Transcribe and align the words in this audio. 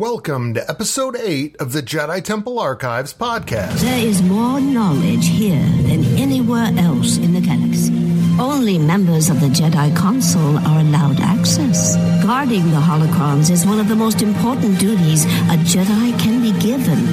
Welcome 0.00 0.54
to 0.54 0.66
episode 0.66 1.14
8 1.14 1.56
of 1.56 1.72
the 1.72 1.82
Jedi 1.82 2.24
Temple 2.24 2.58
Archives 2.58 3.12
podcast. 3.12 3.80
There 3.80 3.98
is 3.98 4.22
more 4.22 4.58
knowledge 4.58 5.28
here 5.28 5.60
than 5.60 6.02
anywhere 6.16 6.72
else 6.78 7.18
in 7.18 7.34
the 7.34 7.40
galaxy. 7.42 7.92
Only 8.40 8.78
members 8.78 9.28
of 9.28 9.40
the 9.40 9.48
Jedi 9.48 9.94
Council 9.94 10.56
are 10.56 10.80
allowed 10.80 11.20
access. 11.20 11.96
Guarding 12.24 12.70
the 12.70 12.78
holocrons 12.78 13.50
is 13.50 13.66
one 13.66 13.78
of 13.78 13.88
the 13.88 13.94
most 13.94 14.22
important 14.22 14.80
duties 14.80 15.26
a 15.26 15.58
Jedi 15.68 16.18
can 16.18 16.40
be 16.40 16.58
given. 16.58 17.04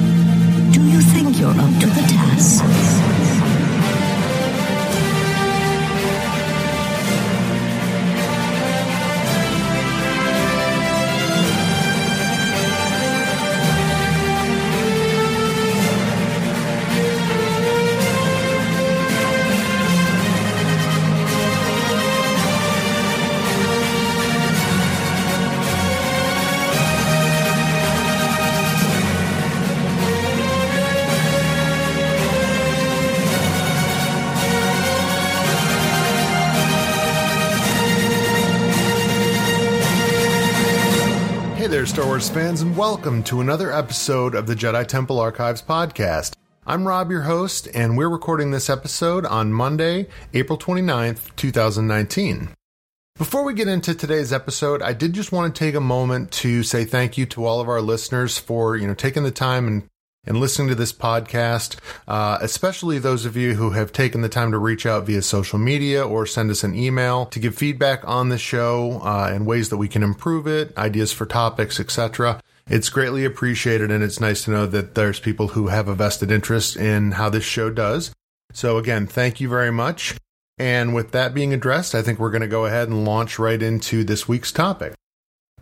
Do 0.72 0.82
you 0.82 1.02
think 1.02 1.38
you're 1.38 1.50
up 1.50 1.80
to 1.80 1.86
the 1.88 2.06
task? 2.08 3.17
Star 41.88 42.04
Wars 42.04 42.28
fans, 42.28 42.60
and 42.60 42.76
welcome 42.76 43.22
to 43.22 43.40
another 43.40 43.72
episode 43.72 44.34
of 44.34 44.46
the 44.46 44.54
Jedi 44.54 44.86
Temple 44.86 45.18
Archives 45.18 45.62
podcast. 45.62 46.34
I'm 46.66 46.86
Rob, 46.86 47.10
your 47.10 47.22
host, 47.22 47.66
and 47.74 47.96
we're 47.96 48.10
recording 48.10 48.50
this 48.50 48.68
episode 48.68 49.24
on 49.24 49.54
Monday, 49.54 50.06
April 50.34 50.58
29th, 50.58 51.34
2019. 51.36 52.50
Before 53.16 53.42
we 53.42 53.54
get 53.54 53.68
into 53.68 53.94
today's 53.94 54.34
episode, 54.34 54.82
I 54.82 54.92
did 54.92 55.14
just 55.14 55.32
want 55.32 55.54
to 55.54 55.58
take 55.58 55.74
a 55.74 55.80
moment 55.80 56.30
to 56.32 56.62
say 56.62 56.84
thank 56.84 57.16
you 57.16 57.24
to 57.26 57.46
all 57.46 57.58
of 57.58 57.70
our 57.70 57.80
listeners 57.80 58.36
for, 58.36 58.76
you 58.76 58.86
know, 58.86 58.94
taking 58.94 59.22
the 59.22 59.30
time 59.30 59.66
and 59.66 59.88
and 60.28 60.38
listening 60.38 60.68
to 60.68 60.74
this 60.74 60.92
podcast, 60.92 61.76
uh, 62.06 62.38
especially 62.40 62.98
those 62.98 63.24
of 63.24 63.36
you 63.36 63.54
who 63.54 63.70
have 63.70 63.90
taken 63.90 64.20
the 64.20 64.28
time 64.28 64.52
to 64.52 64.58
reach 64.58 64.84
out 64.86 65.06
via 65.06 65.22
social 65.22 65.58
media 65.58 66.06
or 66.06 66.26
send 66.26 66.50
us 66.50 66.62
an 66.62 66.74
email 66.74 67.26
to 67.26 67.40
give 67.40 67.56
feedback 67.56 68.06
on 68.06 68.28
the 68.28 68.38
show 68.38 69.00
uh, 69.02 69.30
and 69.32 69.46
ways 69.46 69.70
that 69.70 69.78
we 69.78 69.88
can 69.88 70.02
improve 70.02 70.46
it, 70.46 70.76
ideas 70.76 71.12
for 71.12 71.24
topics, 71.26 71.80
etc. 71.80 72.40
It's 72.68 72.90
greatly 72.90 73.24
appreciated, 73.24 73.90
and 73.90 74.04
it's 74.04 74.20
nice 74.20 74.44
to 74.44 74.50
know 74.50 74.66
that 74.66 74.94
there's 74.94 75.18
people 75.18 75.48
who 75.48 75.68
have 75.68 75.88
a 75.88 75.94
vested 75.94 76.30
interest 76.30 76.76
in 76.76 77.12
how 77.12 77.30
this 77.30 77.44
show 77.44 77.70
does. 77.70 78.12
So, 78.52 78.76
again, 78.76 79.06
thank 79.06 79.40
you 79.40 79.48
very 79.48 79.72
much. 79.72 80.14
And 80.58 80.94
with 80.94 81.12
that 81.12 81.32
being 81.32 81.54
addressed, 81.54 81.94
I 81.94 82.02
think 82.02 82.18
we're 82.18 82.30
going 82.30 82.42
to 82.42 82.48
go 82.48 82.66
ahead 82.66 82.88
and 82.88 83.04
launch 83.06 83.38
right 83.38 83.62
into 83.62 84.04
this 84.04 84.28
week's 84.28 84.52
topic. 84.52 84.94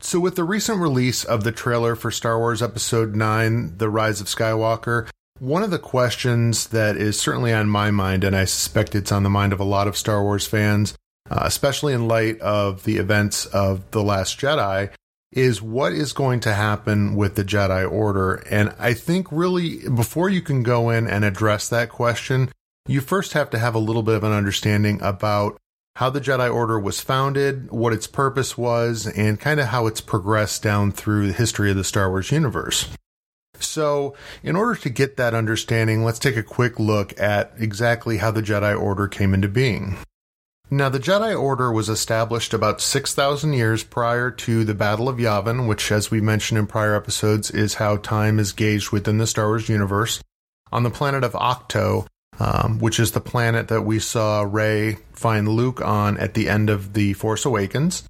So, 0.01 0.21
with 0.21 0.37
the 0.37 0.45
recent 0.45 0.79
release 0.79 1.25
of 1.25 1.43
the 1.43 1.53
trailer 1.53 1.97
for 1.97 2.11
Star 2.11 2.39
Wars 2.39 2.63
Episode 2.63 3.15
9 3.15 3.79
The 3.79 3.89
Rise 3.89 4.21
of 4.21 4.27
Skywalker, 4.27 5.09
one 5.39 5.63
of 5.63 5.71
the 5.71 5.79
questions 5.79 6.69
that 6.69 6.97
is 6.97 7.19
certainly 7.19 7.53
on 7.53 7.69
my 7.69 7.91
mind, 7.91 8.23
and 8.23 8.37
I 8.37 8.45
suspect 8.45 8.95
it's 8.95 9.13
on 9.13 9.23
the 9.23 9.31
mind 9.31 9.53
of 9.53 9.61
a 9.61 9.65
lot 9.65 9.89
of 9.89 9.97
Star 9.97 10.23
Wars 10.23 10.47
fans, 10.47 10.95
uh, 11.31 11.41
especially 11.43 11.93
in 11.93 12.09
light 12.09 12.39
of 12.41 12.85
the 12.85 12.99
events 12.99 13.47
of 13.47 13.91
The 13.91 14.03
Last 14.03 14.39
Jedi, 14.39 14.91
is 15.33 15.61
what 15.61 15.93
is 15.93 16.13
going 16.13 16.41
to 16.41 16.55
happen 16.55 17.17
with 17.17 17.35
the 17.35 17.45
Jedi 17.45 17.91
Order. 17.91 18.37
And 18.51 18.75
I 18.79 18.95
think 18.95 19.27
really, 19.31 19.89
before 19.89 20.29
you 20.29 20.41
can 20.41 20.63
go 20.63 20.91
in 20.91 21.07
and 21.07 21.25
address 21.25 21.69
that 21.69 21.89
question, 21.89 22.51
you 22.87 23.01
first 23.01 23.33
have 23.33 23.51
to 23.51 23.59
have 23.59 23.75
a 23.75 23.81
little 23.81 24.03
bit 24.03 24.15
of 24.15 24.25
an 24.25 24.33
understanding 24.33 25.01
about 25.03 25.59
how 25.97 26.11
the 26.11 26.21
Jedi 26.21 26.53
Order 26.53 26.79
was 26.79 27.01
founded, 27.01 27.71
what 27.71 27.95
its 27.95 28.07
purpose 28.07 28.59
was, 28.59 29.07
and 29.07 29.41
kind 29.41 29.59
of 29.59 29.69
how 29.69 29.87
it's 29.87 30.03
progressed 30.03 30.63
down 30.63 30.93
through 30.93 31.27
the 31.27 31.33
history 31.33 31.71
of 31.71 31.77
the 31.77 31.85
Star 31.85 32.11
Wars 32.11 32.31
universe. 32.31 32.87
So, 33.61 34.15
in 34.43 34.57
order 34.57 34.75
to 34.75 34.91
get 34.91 35.17
that 35.17 35.33
understanding, 35.33 36.05
let's 36.05 36.19
take 36.19 36.37
a 36.37 36.43
quick 36.43 36.79
look 36.79 37.19
at 37.19 37.55
exactly 37.59 38.19
how 38.19 38.31
the 38.31 38.43
Jedi 38.43 38.79
Order 38.79 39.09
came 39.09 39.33
into 39.33 39.49
being. 39.49 39.97
Now, 40.69 40.91
the 40.91 41.01
Jedi 41.01 41.41
Order 41.41 41.73
was 41.73 41.89
established 41.89 42.53
about 42.53 42.83
6,000 42.83 43.55
years 43.55 43.83
prior 43.83 44.31
to 44.33 44.65
the 44.65 44.75
Battle 44.75 45.09
of 45.09 45.17
Yavin, 45.17 45.67
which, 45.67 45.91
as 45.91 46.11
we 46.11 46.21
mentioned 46.21 46.59
in 46.59 46.67
prior 46.67 46.95
episodes, 46.95 47.51
is 47.51 47.75
how 47.75 47.97
time 47.97 48.39
is 48.39 48.53
gauged 48.53 48.91
within 48.91 49.17
the 49.17 49.27
Star 49.27 49.47
Wars 49.47 49.71
universe, 49.71 50.21
on 50.71 50.83
the 50.83 50.91
planet 50.91 51.25
of 51.25 51.33
Ahch-To, 51.33 52.07
um, 52.39 52.79
which 52.79 52.99
is 52.99 53.13
the 53.13 53.21
planet 53.21 53.69
that 53.69 53.83
we 53.83 53.99
saw 53.99 54.43
Rey 54.43 54.99
find 55.13 55.49
Luke 55.49 55.81
on 55.81 56.19
at 56.19 56.35
the 56.35 56.49
end 56.49 56.71
of 56.71 56.93
The 56.93 57.13
Force 57.15 57.45
Awakens. 57.45 58.05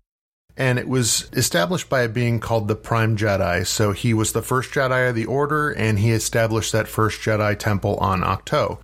And 0.56 0.78
it 0.78 0.88
was 0.88 1.28
established 1.34 1.90
by 1.90 2.02
a 2.02 2.08
being 2.08 2.40
called 2.40 2.66
the 2.66 2.74
Prime 2.74 3.16
Jedi. 3.16 3.66
So 3.66 3.92
he 3.92 4.14
was 4.14 4.32
the 4.32 4.42
first 4.42 4.70
Jedi 4.70 5.10
of 5.10 5.14
the 5.14 5.26
Order, 5.26 5.70
and 5.70 5.98
he 5.98 6.12
established 6.12 6.72
that 6.72 6.88
first 6.88 7.20
Jedi 7.20 7.58
temple 7.58 7.96
on 7.98 8.22
Ahch-To. 8.22 8.78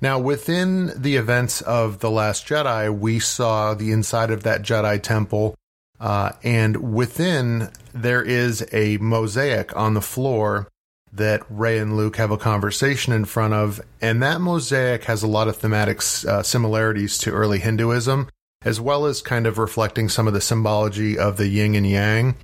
Now, 0.00 0.18
within 0.18 0.92
the 0.94 1.16
events 1.16 1.60
of 1.62 2.00
The 2.00 2.10
Last 2.10 2.46
Jedi, 2.46 2.96
we 2.96 3.18
saw 3.18 3.74
the 3.74 3.90
inside 3.90 4.30
of 4.30 4.42
that 4.44 4.62
Jedi 4.62 5.02
temple, 5.02 5.56
uh, 5.98 6.32
and 6.44 6.94
within 6.94 7.70
there 7.92 8.22
is 8.22 8.64
a 8.72 8.98
mosaic 8.98 9.74
on 9.74 9.94
the 9.94 10.00
floor 10.00 10.68
that 11.12 11.42
Rey 11.48 11.78
and 11.78 11.96
Luke 11.96 12.16
have 12.16 12.30
a 12.30 12.36
conversation 12.36 13.12
in 13.12 13.24
front 13.24 13.54
of, 13.54 13.80
and 14.00 14.22
that 14.22 14.40
mosaic 14.40 15.04
has 15.04 15.22
a 15.22 15.28
lot 15.28 15.48
of 15.48 15.56
thematic 15.56 16.00
uh, 16.26 16.42
similarities 16.42 17.18
to 17.18 17.30
early 17.30 17.58
Hinduism, 17.58 18.28
as 18.62 18.80
well 18.80 19.06
as 19.06 19.22
kind 19.22 19.46
of 19.46 19.58
reflecting 19.58 20.08
some 20.08 20.26
of 20.26 20.34
the 20.34 20.40
symbology 20.40 21.18
of 21.18 21.36
the 21.36 21.48
yin 21.48 21.74
and 21.74 21.88
yang. 21.88 22.36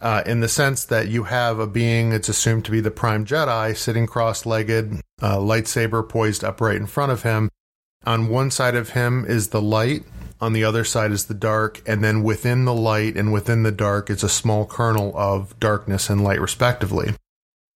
Uh, 0.00 0.22
in 0.26 0.38
the 0.40 0.48
sense 0.48 0.84
that 0.84 1.08
you 1.08 1.24
have 1.24 1.58
a 1.58 1.66
being 1.66 2.10
that's 2.10 2.28
assumed 2.28 2.64
to 2.64 2.70
be 2.70 2.80
the 2.80 2.90
prime 2.90 3.24
Jedi 3.24 3.76
sitting 3.76 4.06
cross 4.06 4.46
legged, 4.46 5.00
uh, 5.20 5.36
lightsaber 5.38 6.08
poised 6.08 6.44
upright 6.44 6.76
in 6.76 6.86
front 6.86 7.10
of 7.10 7.24
him. 7.24 7.50
On 8.04 8.28
one 8.28 8.52
side 8.52 8.76
of 8.76 8.90
him 8.90 9.24
is 9.26 9.48
the 9.48 9.60
light, 9.60 10.04
on 10.40 10.52
the 10.52 10.62
other 10.62 10.84
side 10.84 11.10
is 11.10 11.24
the 11.24 11.34
dark, 11.34 11.82
and 11.84 12.02
then 12.02 12.22
within 12.22 12.64
the 12.64 12.74
light 12.74 13.16
and 13.16 13.32
within 13.32 13.64
the 13.64 13.72
dark 13.72 14.08
is 14.08 14.22
a 14.22 14.28
small 14.28 14.66
kernel 14.66 15.12
of 15.16 15.58
darkness 15.58 16.08
and 16.08 16.22
light, 16.22 16.40
respectively. 16.40 17.14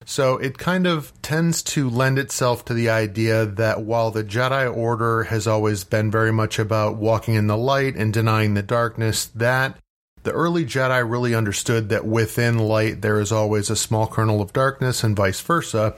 So 0.04 0.36
it 0.38 0.58
kind 0.58 0.86
of 0.86 1.12
tends 1.22 1.62
to 1.62 1.88
lend 1.88 2.18
itself 2.18 2.64
to 2.66 2.74
the 2.74 2.90
idea 2.90 3.46
that 3.46 3.82
while 3.82 4.10
the 4.10 4.24
Jedi 4.24 4.74
Order 4.74 5.24
has 5.24 5.46
always 5.46 5.84
been 5.84 6.10
very 6.10 6.32
much 6.32 6.58
about 6.58 6.96
walking 6.96 7.34
in 7.34 7.46
the 7.46 7.56
light 7.56 7.96
and 7.96 8.12
denying 8.12 8.54
the 8.54 8.62
darkness, 8.62 9.26
that 9.26 9.78
the 10.22 10.32
early 10.32 10.64
Jedi 10.64 11.08
really 11.08 11.34
understood 11.34 11.88
that 11.88 12.06
within 12.06 12.58
light 12.58 13.02
there 13.02 13.20
is 13.20 13.32
always 13.32 13.70
a 13.70 13.76
small 13.76 14.06
kernel 14.06 14.40
of 14.40 14.52
darkness 14.52 15.02
and 15.02 15.16
vice 15.16 15.40
versa. 15.40 15.96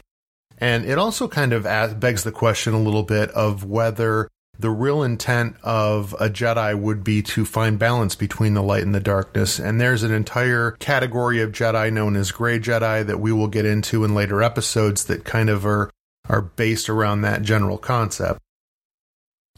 And 0.59 0.85
it 0.85 0.99
also 0.99 1.29
kind 1.29 1.53
of 1.53 1.65
begs 2.01 2.25
the 2.25 2.33
question 2.33 2.75
a 2.75 2.81
little 2.81 3.03
bit 3.03 3.31
of 3.31 3.65
whether 3.65 4.29
the 4.59 4.71
real 4.71 5.03
intent 5.03 5.57
of 5.63 6.15
a 6.21 6.29
Jedi 6.29 6.79
would 6.79 7.03
be 7.03 7.23
to 7.23 7.45
find 7.45 7.79
balance 7.79 8.15
between 8.15 8.55
the 8.55 8.63
light 8.63 8.83
and 8.83 8.95
the 8.95 9.01
darkness. 9.01 9.59
And 9.59 9.81
there's 9.81 10.03
an 10.03 10.13
entire 10.13 10.73
category 10.73 11.41
of 11.41 11.53
Jedi 11.53 11.93
known 11.93 12.17
as 12.17 12.31
Grey 12.31 12.59
Jedi 12.59 13.05
that 13.07 13.21
we 13.21 13.33
will 13.33 13.49
get 13.49 13.67
into 13.67 14.05
in 14.05 14.15
later 14.15 14.43
episodes 14.43 15.05
that 15.07 15.25
kind 15.25 15.51
of 15.51 15.67
are, 15.67 15.91
are 16.29 16.43
based 16.43 16.89
around 16.89 17.23
that 17.23 17.43
general 17.43 17.79
concept. 17.79 18.41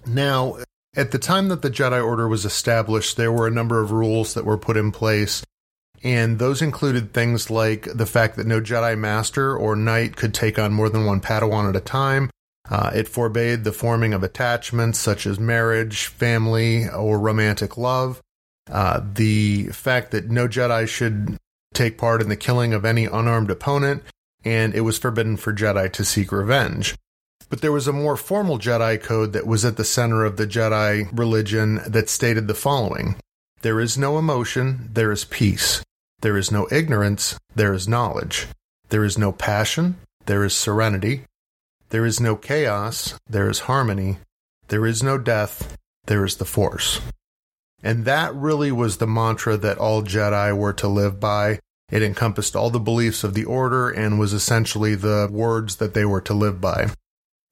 Now, 0.07 0.59
at 0.95 1.11
the 1.11 1.19
time 1.19 1.49
that 1.49 1.63
the 1.63 1.71
Jedi 1.71 2.03
Order 2.03 2.27
was 2.27 2.45
established, 2.45 3.17
there 3.17 3.33
were 3.33 3.47
a 3.47 3.51
number 3.51 3.83
of 3.83 3.91
rules 3.91 4.35
that 4.35 4.47
were 4.47 4.59
put 4.59 4.77
in 4.77 4.93
place. 4.93 5.45
And 6.03 6.39
those 6.39 6.63
included 6.63 7.13
things 7.13 7.51
like 7.51 7.89
the 7.93 8.07
fact 8.07 8.37
that 8.37 8.47
no 8.47 8.61
Jedi 8.61 8.97
Master 8.97 9.57
or 9.57 9.77
Knight 9.77 10.17
could 10.17 10.33
take 10.33 10.59
on 10.59 10.73
more 10.73 10.89
than 10.89 11.05
one 11.05 11.21
Padawan 11.21 11.69
at 11.69 11.77
a 11.77 11.81
time, 11.81 12.31
uh, 12.71 12.91
it 12.95 13.09
forbade 13.09 13.65
the 13.65 13.73
forming 13.73 14.13
of 14.13 14.23
attachments 14.23 14.99
such 14.99 15.27
as 15.27 15.39
marriage, 15.39 16.07
family, 16.07 16.89
or 16.89 17.19
romantic 17.19 17.77
love. 17.77 18.21
Uh, 18.71 19.01
the 19.15 19.67
fact 19.69 20.11
that 20.11 20.31
no 20.31 20.49
Jedi 20.49 20.89
should 20.89 21.37
take 21.73 21.99
part 21.99 22.21
in 22.21 22.29
the 22.29 22.37
killing 22.37 22.73
of 22.73 22.85
any 22.85 23.05
unarmed 23.05 23.51
opponent, 23.51 24.03
and 24.45 24.75
it 24.75 24.81
was 24.81 24.99
forbidden 24.99 25.37
for 25.37 25.53
Jedi 25.53 25.93
to 25.93 26.05
seek 26.05 26.33
revenge. 26.33 26.97
But 27.49 27.61
there 27.61 27.73
was 27.73 27.87
a 27.87 27.93
more 27.93 28.17
formal 28.17 28.59
Jedi 28.59 29.01
code 29.01 29.33
that 29.33 29.47
was 29.47 29.65
at 29.65 29.77
the 29.77 29.85
center 29.85 30.25
of 30.25 30.37
the 30.37 30.47
Jedi 30.47 31.09
religion 31.17 31.81
that 31.87 32.09
stated 32.09 32.49
the 32.49 32.55
following 32.55 33.17
There 33.63 33.81
is 33.81 33.97
no 33.97 34.19
emotion, 34.19 34.91
there 34.93 35.13
is 35.13 35.25
peace. 35.25 35.83
There 36.23 36.37
is 36.37 36.51
no 36.51 36.67
ignorance, 36.73 37.39
there 37.55 37.73
is 37.73 37.87
knowledge. 37.87 38.49
There 38.89 39.05
is 39.05 39.19
no 39.19 39.31
passion, 39.31 39.97
there 40.25 40.45
is 40.45 40.55
serenity. 40.55 41.25
There 41.91 42.05
is 42.05 42.21
no 42.21 42.37
chaos, 42.37 43.19
there 43.29 43.49
is 43.49 43.61
harmony. 43.61 44.19
There 44.69 44.87
is 44.87 45.03
no 45.03 45.19
death, 45.19 45.77
there 46.07 46.25
is 46.25 46.37
the 46.37 46.45
Force. 46.45 47.01
And 47.83 48.05
that 48.05 48.35
really 48.35 48.73
was 48.73 48.97
the 48.97 49.07
mantra 49.07 49.57
that 49.59 49.79
all 49.79 50.03
Jedi 50.03 50.57
were 50.57 50.73
to 50.73 50.89
live 50.89 51.21
by. 51.21 51.61
It 51.91 52.03
encompassed 52.03 52.57
all 52.57 52.71
the 52.71 52.81
beliefs 52.81 53.23
of 53.23 53.35
the 53.35 53.45
Order 53.45 53.89
and 53.89 54.19
was 54.19 54.33
essentially 54.33 54.97
the 54.97 55.29
words 55.31 55.77
that 55.77 55.95
they 55.95 56.05
were 56.05 56.21
to 56.23 56.35
live 56.35 56.61
by. 56.61 56.91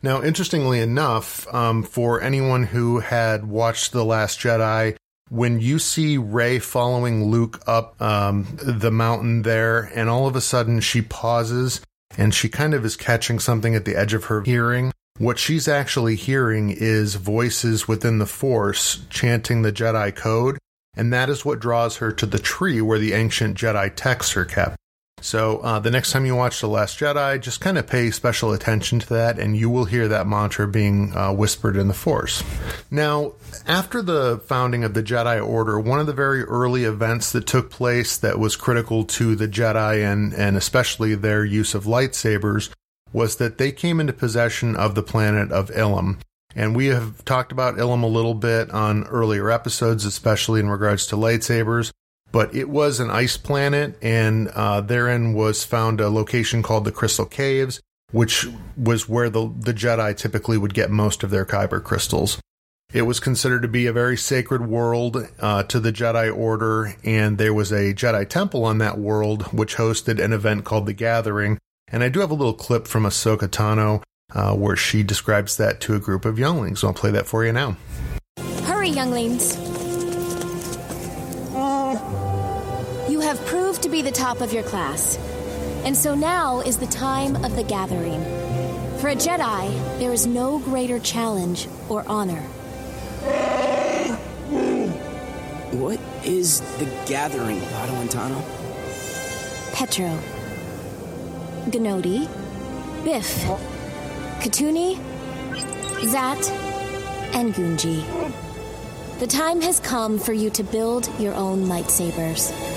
Now, 0.02 0.22
interestingly 0.22 0.80
enough, 0.80 1.46
um, 1.54 1.84
for 1.84 2.20
anyone 2.20 2.64
who 2.64 2.98
had 2.98 3.46
watched 3.46 3.92
The 3.92 4.04
Last 4.04 4.40
Jedi, 4.40 4.96
when 5.30 5.60
you 5.60 5.78
see 5.78 6.18
Rey 6.18 6.58
following 6.58 7.30
Luke 7.30 7.62
up 7.66 8.00
um, 8.02 8.58
the 8.60 8.90
mountain 8.90 9.42
there, 9.42 9.80
and 9.94 10.10
all 10.10 10.26
of 10.26 10.36
a 10.36 10.40
sudden 10.40 10.80
she 10.80 11.00
pauses 11.00 11.80
and 12.16 12.34
she 12.34 12.48
kind 12.48 12.74
of 12.74 12.84
is 12.84 12.96
catching 12.96 13.38
something 13.38 13.74
at 13.74 13.84
the 13.84 13.96
edge 13.96 14.14
of 14.14 14.24
her 14.26 14.42
hearing. 14.42 14.92
What 15.18 15.38
she's 15.38 15.68
actually 15.68 16.16
hearing 16.16 16.70
is 16.70 17.14
voices 17.14 17.86
within 17.86 18.18
the 18.18 18.26
Force 18.26 19.04
chanting 19.10 19.62
the 19.62 19.72
Jedi 19.72 20.14
code, 20.14 20.58
and 20.96 21.12
that 21.12 21.30
is 21.30 21.44
what 21.44 21.60
draws 21.60 21.98
her 21.98 22.10
to 22.12 22.26
the 22.26 22.38
tree 22.38 22.80
where 22.80 22.98
the 22.98 23.12
ancient 23.12 23.56
Jedi 23.56 23.94
texts 23.94 24.36
are 24.36 24.44
kept. 24.44 24.76
So 25.24 25.60
uh, 25.60 25.78
the 25.78 25.90
next 25.90 26.12
time 26.12 26.26
you 26.26 26.36
watch 26.36 26.60
The 26.60 26.68
Last 26.68 26.98
Jedi, 26.98 27.40
just 27.40 27.62
kind 27.62 27.78
of 27.78 27.86
pay 27.86 28.10
special 28.10 28.52
attention 28.52 28.98
to 28.98 29.08
that, 29.14 29.38
and 29.38 29.56
you 29.56 29.70
will 29.70 29.86
hear 29.86 30.06
that 30.08 30.26
mantra 30.26 30.68
being 30.68 31.16
uh, 31.16 31.32
whispered 31.32 31.78
in 31.78 31.88
the 31.88 31.94
Force. 31.94 32.44
Now, 32.90 33.32
after 33.66 34.02
the 34.02 34.42
founding 34.44 34.84
of 34.84 34.92
the 34.92 35.02
Jedi 35.02 35.42
Order, 35.42 35.80
one 35.80 35.98
of 35.98 36.06
the 36.06 36.12
very 36.12 36.42
early 36.42 36.84
events 36.84 37.32
that 37.32 37.46
took 37.46 37.70
place 37.70 38.18
that 38.18 38.38
was 38.38 38.54
critical 38.54 39.02
to 39.02 39.34
the 39.34 39.48
Jedi 39.48 40.04
and, 40.04 40.34
and 40.34 40.58
especially 40.58 41.14
their 41.14 41.42
use 41.42 41.74
of 41.74 41.84
lightsabers 41.84 42.68
was 43.14 43.36
that 43.36 43.56
they 43.56 43.72
came 43.72 44.00
into 44.00 44.12
possession 44.12 44.76
of 44.76 44.94
the 44.94 45.02
planet 45.02 45.50
of 45.50 45.70
Ilum. 45.70 46.18
And 46.54 46.76
we 46.76 46.88
have 46.88 47.24
talked 47.24 47.50
about 47.50 47.76
Ilum 47.76 48.02
a 48.02 48.08
little 48.08 48.34
bit 48.34 48.70
on 48.72 49.04
earlier 49.04 49.50
episodes, 49.50 50.04
especially 50.04 50.60
in 50.60 50.68
regards 50.68 51.06
to 51.06 51.16
lightsabers 51.16 51.92
but 52.34 52.52
it 52.52 52.68
was 52.68 52.98
an 52.98 53.10
ice 53.10 53.36
planet, 53.36 53.96
and 54.02 54.48
uh, 54.48 54.80
therein 54.80 55.34
was 55.34 55.62
found 55.62 56.00
a 56.00 56.10
location 56.10 56.64
called 56.64 56.84
the 56.84 56.90
Crystal 56.90 57.26
Caves, 57.26 57.80
which 58.10 58.48
was 58.76 59.08
where 59.08 59.30
the, 59.30 59.54
the 59.56 59.72
Jedi 59.72 60.16
typically 60.16 60.58
would 60.58 60.74
get 60.74 60.90
most 60.90 61.22
of 61.22 61.30
their 61.30 61.46
Kyber 61.46 61.80
crystals. 61.80 62.40
It 62.92 63.02
was 63.02 63.20
considered 63.20 63.62
to 63.62 63.68
be 63.68 63.86
a 63.86 63.92
very 63.92 64.16
sacred 64.16 64.66
world 64.66 65.28
uh, 65.38 65.62
to 65.62 65.78
the 65.78 65.92
Jedi 65.92 66.36
Order, 66.36 66.96
and 67.04 67.38
there 67.38 67.54
was 67.54 67.70
a 67.70 67.94
Jedi 67.94 68.28
temple 68.28 68.64
on 68.64 68.78
that 68.78 68.98
world 68.98 69.52
which 69.52 69.76
hosted 69.76 70.20
an 70.20 70.32
event 70.32 70.64
called 70.64 70.86
the 70.86 70.92
Gathering. 70.92 71.56
And 71.86 72.02
I 72.02 72.08
do 72.08 72.18
have 72.18 72.32
a 72.32 72.34
little 72.34 72.52
clip 72.52 72.88
from 72.88 73.04
Ahsoka 73.04 73.46
Tano 73.46 74.02
uh, 74.34 74.56
where 74.56 74.74
she 74.74 75.04
describes 75.04 75.56
that 75.58 75.80
to 75.82 75.94
a 75.94 76.00
group 76.00 76.24
of 76.24 76.40
younglings. 76.40 76.82
I'll 76.82 76.94
play 76.94 77.12
that 77.12 77.28
for 77.28 77.44
you 77.44 77.52
now. 77.52 77.76
Hurry, 78.64 78.88
younglings. 78.88 79.83
Have 83.34 83.46
proved 83.46 83.82
to 83.82 83.88
be 83.88 84.00
the 84.00 84.12
top 84.12 84.40
of 84.40 84.52
your 84.52 84.62
class. 84.62 85.16
And 85.84 85.96
so 85.96 86.14
now 86.14 86.60
is 86.60 86.78
the 86.78 86.86
time 86.86 87.34
of 87.44 87.56
the 87.56 87.64
gathering. 87.64 88.22
For 89.00 89.08
a 89.08 89.16
Jedi, 89.16 89.98
there 89.98 90.12
is 90.12 90.24
no 90.24 90.60
greater 90.60 91.00
challenge 91.00 91.66
or 91.88 92.04
honor. 92.06 92.42
What 95.72 95.98
is 96.24 96.60
the 96.78 96.84
gathering, 97.06 97.58
Padawan 97.58 98.06
Tano? 98.06 98.40
Petro, 99.74 100.16
Ganodi, 101.70 102.28
Byph, 103.02 103.58
Katooni, 104.38 104.96
Zatt, 106.06 106.48
and 107.34 107.52
Gungi. 107.52 108.04
The 109.18 109.26
time 109.26 109.60
has 109.60 109.80
come 109.80 110.20
for 110.20 110.32
you 110.32 110.50
to 110.50 110.62
build 110.62 111.10
your 111.18 111.34
own 111.34 111.64
lightsabers. 111.64 112.73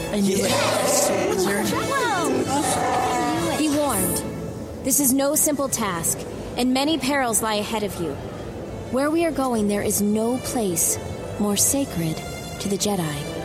Be 3.57 3.69
warned. 3.69 4.23
This 4.83 4.99
is 4.99 5.13
no 5.13 5.35
simple 5.35 5.67
task, 5.67 6.19
and 6.57 6.73
many 6.73 6.97
perils 6.97 7.41
lie 7.41 7.55
ahead 7.55 7.83
of 7.83 7.93
you. 8.01 8.13
Where 8.91 9.11
we 9.11 9.25
are 9.25 9.31
going, 9.31 9.67
there 9.67 9.81
is 9.81 10.01
no 10.01 10.37
place 10.37 10.97
more 11.39 11.57
sacred 11.57 12.15
to 12.61 12.69
the 12.69 12.77
Jedi. 12.77 13.37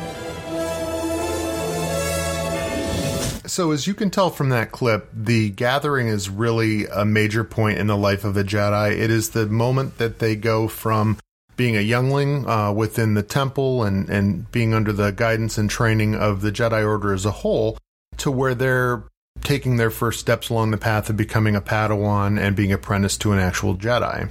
So, 3.48 3.72
as 3.72 3.86
you 3.86 3.94
can 3.94 4.10
tell 4.10 4.30
from 4.30 4.48
that 4.50 4.70
clip, 4.70 5.08
the 5.12 5.50
gathering 5.50 6.08
is 6.08 6.30
really 6.30 6.86
a 6.86 7.04
major 7.04 7.44
point 7.44 7.78
in 7.78 7.86
the 7.86 7.96
life 7.96 8.24
of 8.24 8.36
a 8.36 8.44
Jedi. 8.44 8.92
It 8.92 9.10
is 9.10 9.30
the 9.30 9.46
moment 9.46 9.98
that 9.98 10.20
they 10.20 10.36
go 10.36 10.68
from 10.68 11.18
being 11.56 11.76
a 11.76 11.80
youngling 11.80 12.48
uh, 12.48 12.72
within 12.72 13.14
the 13.14 13.22
temple 13.22 13.84
and, 13.84 14.08
and 14.08 14.50
being 14.50 14.74
under 14.74 14.92
the 14.92 15.10
guidance 15.10 15.58
and 15.58 15.68
training 15.68 16.14
of 16.14 16.40
the 16.40 16.52
Jedi 16.52 16.86
Order 16.86 17.12
as 17.12 17.24
a 17.24 17.30
whole 17.30 17.78
to 18.18 18.30
where 18.30 18.54
they're 18.54 19.04
taking 19.42 19.76
their 19.76 19.90
first 19.90 20.20
steps 20.20 20.50
along 20.50 20.70
the 20.70 20.78
path 20.78 21.10
of 21.10 21.16
becoming 21.16 21.56
a 21.56 21.60
Padawan 21.60 22.40
and 22.40 22.56
being 22.56 22.72
apprenticed 22.72 23.20
to 23.22 23.32
an 23.32 23.38
actual 23.38 23.76
Jedi. 23.76 24.30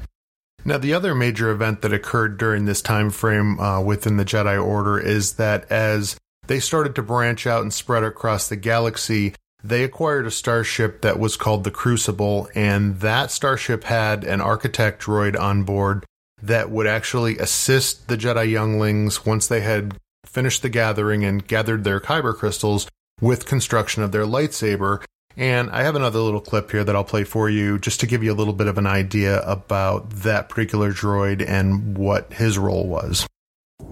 Now, 0.64 0.78
the 0.78 0.94
other 0.94 1.16
major 1.16 1.50
event 1.50 1.82
that 1.82 1.94
occurred 1.94 2.38
during 2.38 2.66
this 2.66 2.82
time 2.82 3.10
frame 3.10 3.60
uh, 3.60 3.82
within 3.82 4.18
the 4.18 4.26
Jedi 4.26 4.64
Order 4.64 5.00
is 5.00 5.34
that 5.34 5.70
as 5.72 6.18
they 6.48 6.60
started 6.60 6.96
to 6.96 7.04
branch 7.04 7.48
out 7.48 7.64
and 7.64 7.74
spread 7.74 8.04
across 8.04 8.48
the 8.48 8.56
galaxy, 8.56 9.34
they 9.64 9.84
acquired 9.84 10.28
a 10.28 10.32
starship 10.32 11.02
that 11.02 11.20
was 11.20 11.38
called 11.38 11.64
the 11.64 11.72
Crucible, 11.72 12.48
and 12.56 13.00
that 13.00 13.32
starship 13.32 13.84
had 13.84 14.24
an 14.24 14.42
architect 14.42 15.02
droid 15.02 15.40
on 15.40 15.64
board 15.64 16.06
that 16.42 16.70
would 16.70 16.88
actually 16.88 17.38
assist 17.38 18.08
the 18.08 18.18
Jedi 18.18 18.50
younglings 18.50 19.26
once 19.26 19.48
they 19.48 19.62
had 19.62 19.98
finished 20.26 20.62
the 20.62 20.70
gathering 20.70 21.24
and 21.24 21.46
gathered 21.46 21.84
their 21.84 22.00
Kyber 22.00 22.36
crystals 22.36 22.88
with 23.20 23.46
construction 23.46 24.02
of 24.02 24.12
their 24.12 24.26
lightsaber. 24.26 25.04
And 25.38 25.70
I 25.70 25.84
have 25.84 25.96
another 25.96 26.20
little 26.20 26.42
clip 26.42 26.72
here 26.72 26.84
that 26.84 26.96
I'll 26.96 27.04
play 27.04 27.24
for 27.24 27.50
you 27.50 27.80
just 27.80 28.00
to 28.02 28.08
give 28.08 28.24
you 28.24 28.32
a 28.32 28.36
little 28.36 28.54
bit 28.54 28.68
of 28.68 28.78
an 28.78 28.88
idea 28.88 29.42
about 29.42 30.10
that 30.10 30.50
particular 30.50 30.92
droid 30.92 31.48
and 31.48 31.98
what 31.98 32.34
his 32.34 32.58
role 32.58 32.88
was. 32.88 33.28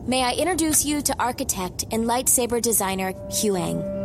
May 0.06 0.24
I 0.24 0.34
introduce 0.34 0.86
you 0.86 1.02
to 1.02 1.16
architect 1.20 1.86
and 1.92 2.06
lightsaber 2.06 2.62
designer 2.62 3.14
Huyang. 3.30 3.99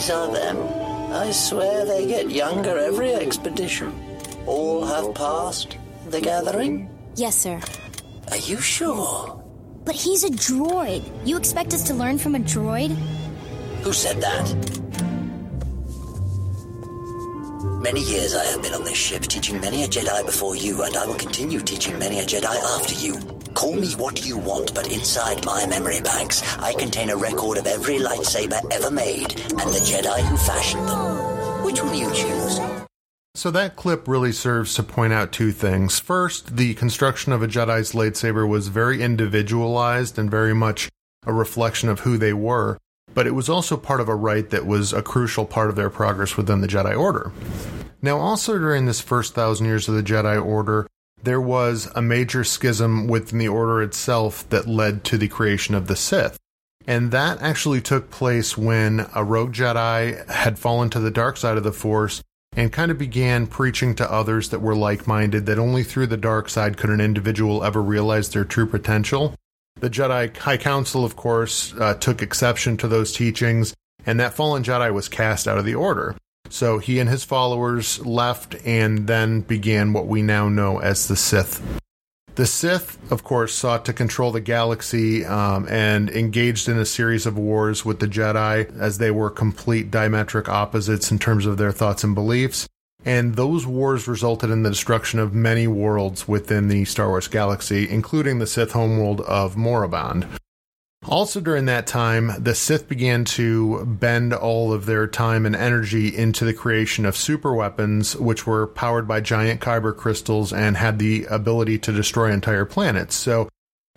These 0.00 0.12
are 0.12 0.32
them. 0.32 0.56
I 1.12 1.30
swear 1.30 1.84
they 1.84 2.06
get 2.06 2.30
younger 2.30 2.78
every 2.78 3.12
expedition. 3.12 3.92
All 4.46 4.82
have 4.86 5.14
passed 5.14 5.76
the 6.08 6.22
gathering? 6.22 6.88
Yes, 7.16 7.36
sir. 7.36 7.60
Are 8.30 8.38
you 8.38 8.62
sure? 8.62 9.44
But 9.84 9.94
he's 9.94 10.24
a 10.24 10.30
droid. 10.30 11.02
You 11.26 11.36
expect 11.36 11.74
us 11.74 11.82
to 11.88 11.92
learn 11.92 12.16
from 12.16 12.34
a 12.34 12.38
droid? 12.38 12.96
Who 13.82 13.92
said 13.92 14.22
that? 14.22 14.46
Many 17.82 18.00
years 18.00 18.34
I 18.34 18.44
have 18.46 18.62
been 18.62 18.72
on 18.72 18.84
this 18.84 18.96
ship, 18.96 19.24
teaching 19.24 19.60
many 19.60 19.84
a 19.84 19.86
Jedi 19.86 20.24
before 20.24 20.56
you, 20.56 20.82
and 20.82 20.96
I 20.96 21.04
will 21.04 21.20
continue 21.26 21.60
teaching 21.60 21.98
many 21.98 22.20
a 22.20 22.22
Jedi 22.22 22.56
after 22.78 22.94
you. 22.94 23.20
Call 23.60 23.74
me 23.74 23.92
what 23.96 24.24
you 24.24 24.38
want, 24.38 24.74
but 24.74 24.90
inside 24.90 25.44
my 25.44 25.66
memory 25.66 26.00
banks, 26.00 26.42
I 26.56 26.72
contain 26.72 27.10
a 27.10 27.16
record 27.16 27.58
of 27.58 27.66
every 27.66 27.98
lightsaber 27.98 28.58
ever 28.72 28.90
made 28.90 29.38
and 29.38 29.58
the 29.58 29.84
Jedi 29.84 30.20
who 30.22 30.36
fashioned 30.38 30.88
them. 30.88 31.62
Which 31.62 31.82
will 31.82 31.92
you 31.92 32.10
choose? 32.14 32.58
So 33.34 33.50
that 33.50 33.76
clip 33.76 34.08
really 34.08 34.32
serves 34.32 34.72
to 34.76 34.82
point 34.82 35.12
out 35.12 35.30
two 35.30 35.52
things. 35.52 35.98
First, 35.98 36.56
the 36.56 36.72
construction 36.72 37.34
of 37.34 37.42
a 37.42 37.48
Jedi's 37.48 37.92
lightsaber 37.92 38.48
was 38.48 38.68
very 38.68 39.02
individualized 39.02 40.18
and 40.18 40.30
very 40.30 40.54
much 40.54 40.88
a 41.26 41.32
reflection 41.34 41.90
of 41.90 42.00
who 42.00 42.16
they 42.16 42.32
were, 42.32 42.78
but 43.12 43.26
it 43.26 43.32
was 43.32 43.50
also 43.50 43.76
part 43.76 44.00
of 44.00 44.08
a 44.08 44.16
rite 44.16 44.48
that 44.48 44.64
was 44.64 44.94
a 44.94 45.02
crucial 45.02 45.44
part 45.44 45.68
of 45.68 45.76
their 45.76 45.90
progress 45.90 46.34
within 46.34 46.62
the 46.62 46.66
Jedi 46.66 46.98
Order. 46.98 47.30
Now, 48.00 48.16
also 48.16 48.56
during 48.56 48.86
this 48.86 49.02
first 49.02 49.34
thousand 49.34 49.66
years 49.66 49.86
of 49.86 49.96
the 49.96 50.02
Jedi 50.02 50.42
Order, 50.42 50.86
there 51.22 51.40
was 51.40 51.90
a 51.94 52.02
major 52.02 52.44
schism 52.44 53.06
within 53.06 53.38
the 53.38 53.48
order 53.48 53.82
itself 53.82 54.48
that 54.50 54.66
led 54.66 55.04
to 55.04 55.18
the 55.18 55.28
creation 55.28 55.74
of 55.74 55.86
the 55.86 55.96
Sith. 55.96 56.38
And 56.86 57.10
that 57.10 57.42
actually 57.42 57.80
took 57.80 58.10
place 58.10 58.56
when 58.56 59.06
a 59.14 59.22
rogue 59.22 59.52
Jedi 59.52 60.28
had 60.28 60.58
fallen 60.58 60.90
to 60.90 61.00
the 61.00 61.10
dark 61.10 61.36
side 61.36 61.56
of 61.56 61.62
the 61.62 61.72
Force 61.72 62.22
and 62.56 62.72
kind 62.72 62.90
of 62.90 62.98
began 62.98 63.46
preaching 63.46 63.94
to 63.94 64.10
others 64.10 64.48
that 64.48 64.60
were 64.60 64.74
like 64.74 65.06
minded 65.06 65.46
that 65.46 65.58
only 65.58 65.84
through 65.84 66.08
the 66.08 66.16
dark 66.16 66.48
side 66.48 66.76
could 66.76 66.90
an 66.90 67.00
individual 67.00 67.62
ever 67.62 67.82
realize 67.82 68.30
their 68.30 68.44
true 68.44 68.66
potential. 68.66 69.34
The 69.78 69.90
Jedi 69.90 70.36
High 70.36 70.56
Council, 70.56 71.04
of 71.04 71.16
course, 71.16 71.74
uh, 71.74 71.94
took 71.94 72.22
exception 72.22 72.76
to 72.78 72.88
those 72.88 73.12
teachings, 73.12 73.74
and 74.04 74.18
that 74.18 74.34
fallen 74.34 74.64
Jedi 74.64 74.92
was 74.92 75.08
cast 75.08 75.46
out 75.46 75.58
of 75.58 75.64
the 75.64 75.74
order. 75.74 76.16
So 76.50 76.78
he 76.78 76.98
and 76.98 77.08
his 77.08 77.24
followers 77.24 78.04
left 78.04 78.56
and 78.66 79.06
then 79.06 79.40
began 79.40 79.92
what 79.92 80.06
we 80.06 80.20
now 80.20 80.48
know 80.48 80.78
as 80.78 81.08
the 81.08 81.16
Sith. 81.16 81.80
The 82.34 82.46
Sith, 82.46 83.12
of 83.12 83.24
course, 83.24 83.54
sought 83.54 83.84
to 83.84 83.92
control 83.92 84.32
the 84.32 84.40
galaxy 84.40 85.24
um, 85.24 85.66
and 85.68 86.10
engaged 86.10 86.68
in 86.68 86.78
a 86.78 86.84
series 86.84 87.26
of 87.26 87.36
wars 87.36 87.84
with 87.84 88.00
the 88.00 88.06
Jedi 88.06 88.78
as 88.78 88.98
they 88.98 89.10
were 89.10 89.30
complete 89.30 89.90
diametric 89.90 90.48
opposites 90.48 91.10
in 91.10 91.18
terms 91.18 91.46
of 91.46 91.56
their 91.56 91.72
thoughts 91.72 92.04
and 92.04 92.14
beliefs. 92.14 92.68
And 93.04 93.36
those 93.36 93.66
wars 93.66 94.06
resulted 94.06 94.50
in 94.50 94.62
the 94.62 94.70
destruction 94.70 95.20
of 95.20 95.34
many 95.34 95.66
worlds 95.66 96.28
within 96.28 96.68
the 96.68 96.84
Star 96.84 97.08
Wars 97.08 97.28
galaxy, 97.28 97.88
including 97.88 98.38
the 98.38 98.46
Sith 98.46 98.72
homeworld 98.72 99.20
of 99.22 99.54
Moraband. 99.54 100.26
Also, 101.08 101.40
during 101.40 101.64
that 101.64 101.86
time, 101.86 102.30
the 102.38 102.54
Sith 102.54 102.86
began 102.86 103.24
to 103.24 103.86
bend 103.86 104.34
all 104.34 104.70
of 104.70 104.84
their 104.84 105.06
time 105.06 105.46
and 105.46 105.56
energy 105.56 106.14
into 106.14 106.44
the 106.44 106.52
creation 106.52 107.06
of 107.06 107.16
super 107.16 107.54
weapons, 107.54 108.14
which 108.16 108.46
were 108.46 108.66
powered 108.66 109.08
by 109.08 109.18
giant 109.20 109.62
kyber 109.62 109.96
crystals 109.96 110.52
and 110.52 110.76
had 110.76 110.98
the 110.98 111.24
ability 111.24 111.78
to 111.78 111.92
destroy 111.92 112.30
entire 112.30 112.66
planets. 112.66 113.14
So, 113.14 113.48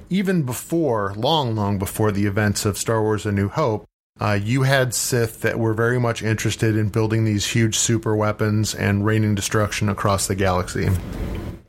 even 0.09 0.43
before, 0.43 1.13
long, 1.17 1.55
long 1.55 1.77
before 1.77 2.13
the 2.13 2.25
events 2.25 2.65
of 2.65 2.77
Star 2.77 3.01
Wars 3.01 3.25
A 3.25 3.33
New 3.33 3.49
Hope, 3.49 3.85
uh, 4.21 4.39
you 4.41 4.63
had 4.63 4.93
Sith 4.93 5.41
that 5.41 5.59
were 5.59 5.73
very 5.73 5.99
much 5.99 6.23
interested 6.23 6.77
in 6.77 6.87
building 6.87 7.25
these 7.25 7.47
huge 7.47 7.77
super 7.77 8.15
weapons 8.15 8.73
and 8.73 9.05
raining 9.05 9.35
destruction 9.35 9.89
across 9.89 10.27
the 10.27 10.35
galaxy. 10.35 10.87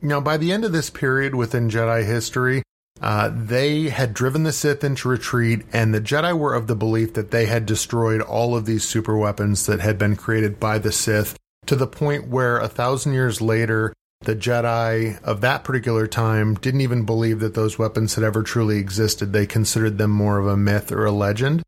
Now, 0.01 0.21
by 0.21 0.37
the 0.37 0.53
end 0.53 0.63
of 0.63 0.71
this 0.71 0.89
period 0.89 1.35
within 1.35 1.69
Jedi 1.69 2.05
history, 2.05 2.63
uh, 3.01 3.29
they 3.33 3.89
had 3.89 4.13
driven 4.13 4.43
the 4.43 4.53
Sith 4.53 4.83
into 4.83 5.09
retreat, 5.09 5.63
and 5.73 5.93
the 5.93 6.01
Jedi 6.01 6.37
were 6.37 6.53
of 6.53 6.67
the 6.67 6.75
belief 6.75 7.13
that 7.13 7.31
they 7.31 7.45
had 7.45 7.65
destroyed 7.65 8.21
all 8.21 8.55
of 8.55 8.65
these 8.65 8.83
super 8.83 9.17
weapons 9.17 9.65
that 9.65 9.81
had 9.81 9.97
been 9.97 10.15
created 10.15 10.59
by 10.59 10.77
the 10.77 10.91
Sith 10.91 11.37
to 11.65 11.75
the 11.75 11.87
point 11.87 12.27
where 12.27 12.57
a 12.57 12.69
thousand 12.69 13.13
years 13.13 13.41
later, 13.41 13.93
the 14.21 14.35
Jedi 14.35 15.21
of 15.23 15.41
that 15.41 15.63
particular 15.63 16.07
time 16.07 16.55
didn't 16.55 16.81
even 16.81 17.05
believe 17.05 17.39
that 17.41 17.53
those 17.53 17.77
weapons 17.77 18.15
had 18.15 18.23
ever 18.23 18.43
truly 18.43 18.77
existed. 18.77 19.33
They 19.33 19.45
considered 19.45 19.97
them 19.97 20.11
more 20.11 20.39
of 20.39 20.47
a 20.47 20.57
myth 20.57 20.91
or 20.91 21.05
a 21.05 21.11
legend. 21.11 21.63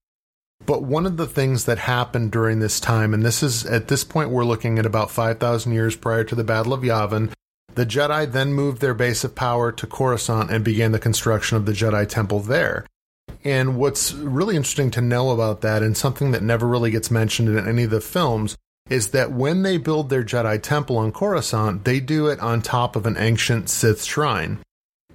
But 0.66 0.84
one 0.84 1.06
of 1.06 1.18
the 1.18 1.28
things 1.28 1.66
that 1.66 1.78
happened 1.78 2.32
during 2.32 2.60
this 2.60 2.80
time, 2.80 3.14
and 3.14 3.24
this 3.24 3.44
is 3.44 3.66
at 3.66 3.88
this 3.88 4.04
point 4.04 4.32
we're 4.32 4.44
looking 4.46 4.80
at 4.80 4.86
about 4.86 5.12
5,000 5.12 5.72
years 5.72 5.96
prior 5.96 6.24
to 6.24 6.36
the 6.36 6.44
Battle 6.44 6.74
of 6.74 6.82
Yavin, 6.82 7.32
the 7.78 7.86
Jedi 7.86 8.30
then 8.30 8.54
moved 8.54 8.82
their 8.82 8.96
base 8.96 9.24
of 9.24 9.36
power 9.36 9.72
to 9.72 9.86
Coruscant 9.86 10.50
and 10.50 10.66
began 10.66 10.94
the 10.94 11.00
construction 11.00 11.58
of 11.58 11.68
the 11.68 11.74
Jedi 11.74 12.10
Temple 12.10 12.40
there. 12.40 12.88
And 13.44 13.78
what's 13.78 14.14
really 14.14 14.56
interesting 14.56 14.90
to 14.92 15.02
know 15.02 15.30
about 15.30 15.62
that, 15.62 15.84
and 15.84 15.96
something 15.96 16.32
that 16.32 16.42
never 16.42 16.68
really 16.68 16.90
gets 16.90 17.12
mentioned 17.12 17.50
in 17.50 17.68
any 17.68 17.84
of 17.84 17.92
the 17.92 18.02
films, 18.02 18.58
is 18.90 19.12
that 19.12 19.32
when 19.32 19.62
they 19.62 19.78
build 19.78 20.10
their 20.10 20.24
Jedi 20.24 20.60
temple 20.60 20.98
on 20.98 21.12
Coruscant, 21.12 21.86
they 21.86 22.00
do 22.00 22.26
it 22.26 22.40
on 22.40 22.64
top 22.64 22.96
of 22.96 23.06
an 23.06 23.16
ancient 23.16 23.70
Sith 23.70 24.04
shrine. 24.04 24.58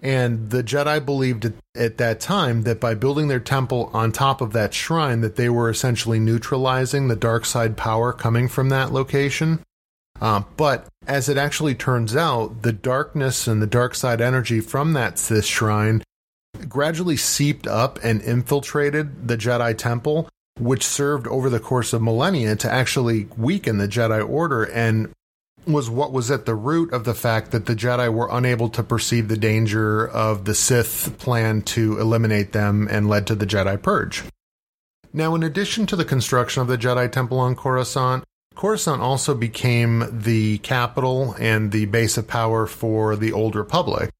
And 0.00 0.50
the 0.50 0.62
Jedi 0.62 1.04
believed 1.04 1.52
at 1.74 1.98
that 1.98 2.20
time 2.20 2.62
that 2.62 2.78
by 2.78 2.94
building 2.94 3.26
their 3.26 3.40
temple 3.40 3.90
on 3.92 4.12
top 4.12 4.40
of 4.40 4.52
that 4.52 4.72
shrine, 4.72 5.20
that 5.22 5.34
they 5.34 5.48
were 5.48 5.68
essentially 5.68 6.20
neutralizing 6.20 7.08
the 7.08 7.16
dark 7.16 7.44
side 7.44 7.76
power 7.76 8.12
coming 8.12 8.46
from 8.46 8.68
that 8.68 8.92
location. 8.92 9.64
Uh, 10.22 10.44
but 10.56 10.86
as 11.08 11.28
it 11.28 11.36
actually 11.36 11.74
turns 11.74 12.14
out, 12.14 12.62
the 12.62 12.72
darkness 12.72 13.48
and 13.48 13.60
the 13.60 13.66
dark 13.66 13.92
side 13.92 14.20
energy 14.20 14.60
from 14.60 14.92
that 14.92 15.18
Sith 15.18 15.44
shrine 15.44 16.04
gradually 16.68 17.16
seeped 17.16 17.66
up 17.66 17.98
and 18.04 18.22
infiltrated 18.22 19.26
the 19.26 19.36
Jedi 19.36 19.76
temple 19.76 20.28
which 20.60 20.86
served 20.86 21.26
over 21.26 21.50
the 21.50 21.58
course 21.58 21.92
of 21.92 22.02
millennia 22.02 22.54
to 22.54 22.70
actually 22.70 23.26
weaken 23.36 23.78
the 23.78 23.88
Jedi 23.88 24.26
Order 24.26 24.62
and 24.62 25.10
was 25.66 25.90
what 25.90 26.12
was 26.12 26.30
at 26.30 26.46
the 26.46 26.54
root 26.54 26.92
of 26.92 27.04
the 27.04 27.14
fact 27.14 27.50
that 27.50 27.66
the 27.66 27.74
Jedi 27.74 28.12
were 28.12 28.28
unable 28.30 28.68
to 28.68 28.82
perceive 28.84 29.26
the 29.26 29.36
danger 29.36 30.06
of 30.06 30.44
the 30.44 30.54
Sith 30.54 31.16
plan 31.18 31.62
to 31.62 31.98
eliminate 31.98 32.52
them 32.52 32.86
and 32.88 33.08
led 33.08 33.26
to 33.26 33.34
the 33.34 33.46
Jedi 33.46 33.80
Purge. 33.82 34.22
Now, 35.12 35.34
in 35.34 35.42
addition 35.42 35.86
to 35.86 35.96
the 35.96 36.04
construction 36.04 36.62
of 36.62 36.68
the 36.68 36.78
Jedi 36.78 37.10
Temple 37.10 37.40
on 37.40 37.56
Coruscant, 37.56 38.24
Coruscant 38.54 39.00
also 39.00 39.34
became 39.34 40.04
the 40.10 40.58
capital 40.58 41.34
and 41.38 41.72
the 41.72 41.86
base 41.86 42.16
of 42.16 42.28
power 42.28 42.66
for 42.66 43.16
the 43.16 43.32
Old 43.32 43.54
Republic. 43.56 44.10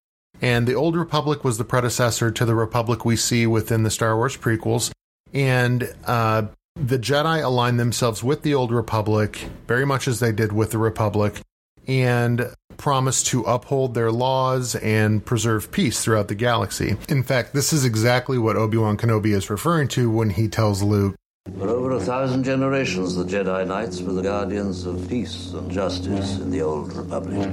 And 0.41 0.67
the 0.67 0.75
Old 0.75 0.97
Republic 0.97 1.45
was 1.45 1.59
the 1.59 1.65
predecessor 1.65 2.31
to 2.33 2.45
the 2.45 2.55
Republic 2.55 3.05
we 3.05 3.17
see 3.17 3.47
within 3.47 3.85
the 3.85 3.91
Star 3.91 4.17
Wars 4.17 4.37
prequels, 4.37 4.91
and 5.33 5.95
uh, 6.05 6.47
the 6.75 6.99
Jedi 6.99 7.45
align 7.45 7.77
themselves 7.77 8.25
with 8.25 8.43
the 8.43 8.55
Old 8.55 8.73
Republic, 8.73 9.49
very 9.69 9.85
much 9.85 10.09
as 10.09 10.21
they 10.21 10.33
did 10.33 10.53
with 10.53 10.73
the 10.73 10.79
Republic, 10.79 11.41
and 11.87 12.51
promise 12.77 13.23
to 13.23 13.43
uphold 13.43 13.95
their 13.95 14.11
laws 14.11 14.75
and 14.77 15.25
preserve 15.25 15.71
peace 15.71 16.03
throughout 16.03 16.29
the 16.29 16.35
galaxy. 16.35 16.97
In 17.09 17.23
fact, 17.23 17.53
this 17.53 17.73
is 17.73 17.85
exactly 17.85 18.39
what 18.39 18.57
Obi 18.57 18.79
Wan 18.79 18.97
Kenobi 18.97 19.35
is 19.35 19.51
referring 19.51 19.89
to 19.89 20.11
when 20.11 20.31
he 20.31 20.49
tells 20.49 20.83
Luke. 20.83 21.15
For 21.63 21.69
over 21.69 21.93
a 21.93 22.01
thousand 22.01 22.43
generations, 22.43 23.15
the 23.15 23.23
Jedi 23.23 23.65
Knights 23.65 24.01
were 24.01 24.15
the 24.15 24.23
guardians 24.23 24.85
of 24.85 25.09
peace 25.09 25.53
and 25.53 25.71
justice 25.71 26.39
in 26.39 26.51
the 26.51 26.61
Old 26.61 26.93
Republic. 26.93 27.53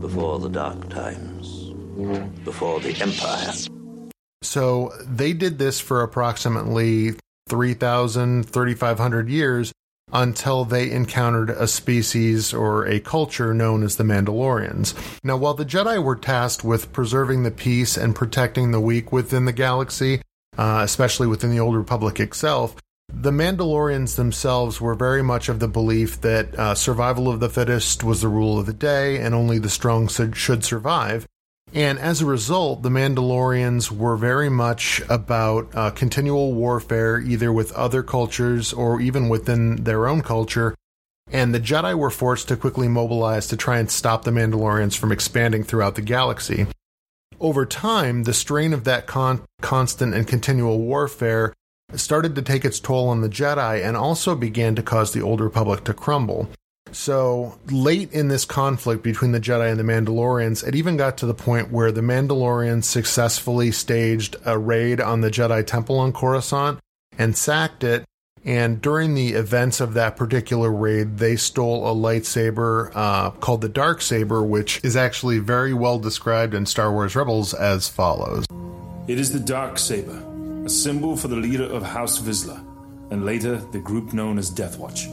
Before 0.00 0.40
the 0.40 0.48
Dark 0.48 0.88
Times. 0.88 1.70
Before 2.44 2.80
the 2.80 2.90
Empire. 3.00 3.52
So 4.42 4.92
they 5.06 5.32
did 5.32 5.60
this 5.60 5.78
for 5.78 6.02
approximately 6.02 7.14
3,000, 7.48 8.48
3,500 8.48 9.28
years 9.28 9.72
until 10.12 10.64
they 10.64 10.90
encountered 10.90 11.50
a 11.50 11.68
species 11.68 12.52
or 12.52 12.84
a 12.86 12.98
culture 12.98 13.54
known 13.54 13.84
as 13.84 13.94
the 13.94 14.02
Mandalorians. 14.02 14.94
Now, 15.22 15.36
while 15.36 15.54
the 15.54 15.64
Jedi 15.64 16.02
were 16.02 16.16
tasked 16.16 16.64
with 16.64 16.92
preserving 16.92 17.44
the 17.44 17.52
peace 17.52 17.96
and 17.96 18.12
protecting 18.12 18.72
the 18.72 18.80
weak 18.80 19.12
within 19.12 19.44
the 19.44 19.52
galaxy, 19.52 20.20
uh, 20.56 20.80
especially 20.82 21.26
within 21.26 21.50
the 21.50 21.60
Old 21.60 21.74
Republic 21.74 22.20
itself, 22.20 22.76
the 23.12 23.30
Mandalorians 23.30 24.16
themselves 24.16 24.80
were 24.80 24.94
very 24.94 25.22
much 25.22 25.48
of 25.48 25.60
the 25.60 25.68
belief 25.68 26.20
that 26.22 26.54
uh, 26.58 26.74
survival 26.74 27.28
of 27.28 27.40
the 27.40 27.50
fittest 27.50 28.02
was 28.02 28.22
the 28.22 28.28
rule 28.28 28.58
of 28.58 28.66
the 28.66 28.72
day 28.72 29.18
and 29.18 29.34
only 29.34 29.58
the 29.58 29.68
strong 29.68 30.08
should 30.08 30.64
survive. 30.64 31.26
And 31.74 31.98
as 31.98 32.20
a 32.20 32.26
result, 32.26 32.82
the 32.82 32.90
Mandalorians 32.90 33.90
were 33.90 34.16
very 34.16 34.50
much 34.50 35.00
about 35.08 35.70
uh, 35.74 35.90
continual 35.90 36.52
warfare, 36.52 37.18
either 37.18 37.52
with 37.52 37.72
other 37.72 38.02
cultures 38.02 38.72
or 38.72 39.00
even 39.00 39.28
within 39.28 39.84
their 39.84 40.06
own 40.06 40.22
culture. 40.22 40.74
And 41.30 41.54
the 41.54 41.60
Jedi 41.60 41.96
were 41.96 42.10
forced 42.10 42.48
to 42.48 42.56
quickly 42.56 42.88
mobilize 42.88 43.46
to 43.48 43.56
try 43.56 43.78
and 43.78 43.90
stop 43.90 44.24
the 44.24 44.30
Mandalorians 44.30 44.98
from 44.98 45.12
expanding 45.12 45.64
throughout 45.64 45.94
the 45.94 46.02
galaxy. 46.02 46.66
Over 47.42 47.66
time, 47.66 48.22
the 48.22 48.32
strain 48.32 48.72
of 48.72 48.84
that 48.84 49.08
con- 49.08 49.42
constant 49.60 50.14
and 50.14 50.28
continual 50.28 50.78
warfare 50.78 51.52
started 51.92 52.36
to 52.36 52.42
take 52.42 52.64
its 52.64 52.78
toll 52.78 53.08
on 53.08 53.20
the 53.20 53.28
Jedi 53.28 53.84
and 53.84 53.96
also 53.96 54.36
began 54.36 54.76
to 54.76 54.82
cause 54.82 55.12
the 55.12 55.22
Old 55.22 55.40
Republic 55.40 55.82
to 55.84 55.92
crumble. 55.92 56.48
So 56.92 57.58
late 57.68 58.12
in 58.12 58.28
this 58.28 58.44
conflict 58.44 59.02
between 59.02 59.32
the 59.32 59.40
Jedi 59.40 59.68
and 59.68 59.80
the 59.80 59.82
Mandalorians, 59.82 60.64
it 60.64 60.76
even 60.76 60.96
got 60.96 61.18
to 61.18 61.26
the 61.26 61.34
point 61.34 61.72
where 61.72 61.90
the 61.90 62.00
Mandalorians 62.00 62.84
successfully 62.84 63.72
staged 63.72 64.36
a 64.44 64.56
raid 64.56 65.00
on 65.00 65.20
the 65.20 65.30
Jedi 65.30 65.66
Temple 65.66 65.98
on 65.98 66.12
Coruscant 66.12 66.78
and 67.18 67.36
sacked 67.36 67.82
it. 67.82 68.04
And 68.44 68.82
during 68.82 69.14
the 69.14 69.34
events 69.34 69.80
of 69.80 69.94
that 69.94 70.16
particular 70.16 70.70
raid, 70.70 71.18
they 71.18 71.36
stole 71.36 71.88
a 71.88 71.94
lightsaber 71.94 72.90
uh, 72.94 73.30
called 73.30 73.60
the 73.60 73.68
Dark 73.68 74.02
Saber, 74.02 74.42
which 74.42 74.80
is 74.82 74.96
actually 74.96 75.38
very 75.38 75.72
well 75.72 75.98
described 76.00 76.52
in 76.52 76.66
Star 76.66 76.90
Wars 76.90 77.14
Rebels 77.14 77.54
as 77.54 77.88
follows 77.88 78.44
It 79.06 79.20
is 79.20 79.32
the 79.32 79.38
Dark 79.38 79.78
Saber, 79.78 80.20
a 80.64 80.68
symbol 80.68 81.16
for 81.16 81.28
the 81.28 81.36
leader 81.36 81.64
of 81.64 81.84
House 81.84 82.18
Vizsla, 82.18 82.64
and 83.12 83.24
later 83.24 83.56
the 83.70 83.78
group 83.78 84.12
known 84.12 84.38
as 84.38 84.50
Death 84.50 84.76
Watch. 84.76 85.06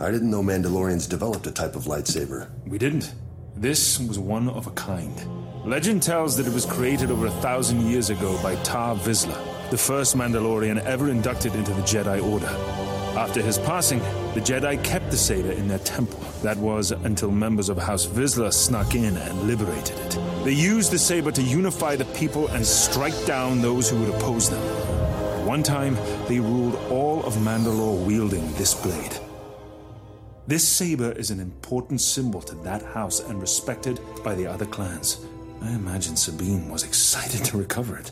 I 0.00 0.10
didn't 0.10 0.30
know 0.30 0.42
Mandalorians 0.42 1.08
developed 1.08 1.46
a 1.46 1.52
type 1.52 1.76
of 1.76 1.84
lightsaber. 1.84 2.48
We 2.66 2.78
didn't. 2.78 3.12
This 3.54 4.00
was 4.00 4.18
one 4.18 4.48
of 4.48 4.66
a 4.66 4.70
kind. 4.70 5.14
Legend 5.64 6.02
tells 6.02 6.36
that 6.38 6.46
it 6.46 6.54
was 6.54 6.64
created 6.64 7.10
over 7.10 7.26
a 7.26 7.30
thousand 7.30 7.82
years 7.82 8.08
ago 8.08 8.40
by 8.42 8.56
Tar 8.62 8.96
Vizsla, 8.96 9.36
the 9.70 9.78
first 9.78 10.16
Mandalorian 10.16 10.82
ever 10.84 11.08
inducted 11.08 11.54
into 11.54 11.72
the 11.72 11.82
Jedi 11.82 12.20
Order. 12.22 12.48
After 13.16 13.40
his 13.40 13.58
passing, 13.58 14.00
the 14.34 14.40
Jedi 14.40 14.82
kept 14.82 15.10
the 15.10 15.16
saber 15.16 15.52
in 15.52 15.68
their 15.68 15.78
temple. 15.80 16.20
That 16.42 16.56
was 16.56 16.90
until 16.90 17.30
members 17.30 17.68
of 17.68 17.78
House 17.78 18.06
Vizsla 18.06 18.52
snuck 18.52 18.94
in 18.94 19.16
and 19.16 19.42
liberated 19.42 19.96
it. 19.98 20.18
They 20.44 20.52
used 20.52 20.90
the 20.90 20.98
saber 20.98 21.30
to 21.32 21.42
unify 21.42 21.96
the 21.96 22.04
people 22.06 22.48
and 22.48 22.66
strike 22.66 23.26
down 23.26 23.62
those 23.62 23.88
who 23.88 24.00
would 24.00 24.14
oppose 24.14 24.50
them. 24.50 24.62
One 25.46 25.62
time, 25.62 25.96
they 26.28 26.40
ruled 26.40 26.76
all 26.90 27.22
of 27.24 27.34
Mandalore 27.34 28.04
wielding 28.04 28.52
this 28.54 28.74
blade. 28.74 29.18
This 30.46 30.66
saber 30.66 31.12
is 31.12 31.30
an 31.30 31.38
important 31.38 32.00
symbol 32.00 32.40
to 32.42 32.54
that 32.56 32.82
house 32.82 33.20
and 33.20 33.40
respected 33.40 34.00
by 34.24 34.34
the 34.34 34.46
other 34.46 34.66
clans. 34.66 35.24
I 35.62 35.70
imagine 35.72 36.16
Sabine 36.16 36.68
was 36.68 36.82
excited 36.82 37.44
to 37.44 37.56
recover 37.56 37.98
it. 37.98 38.10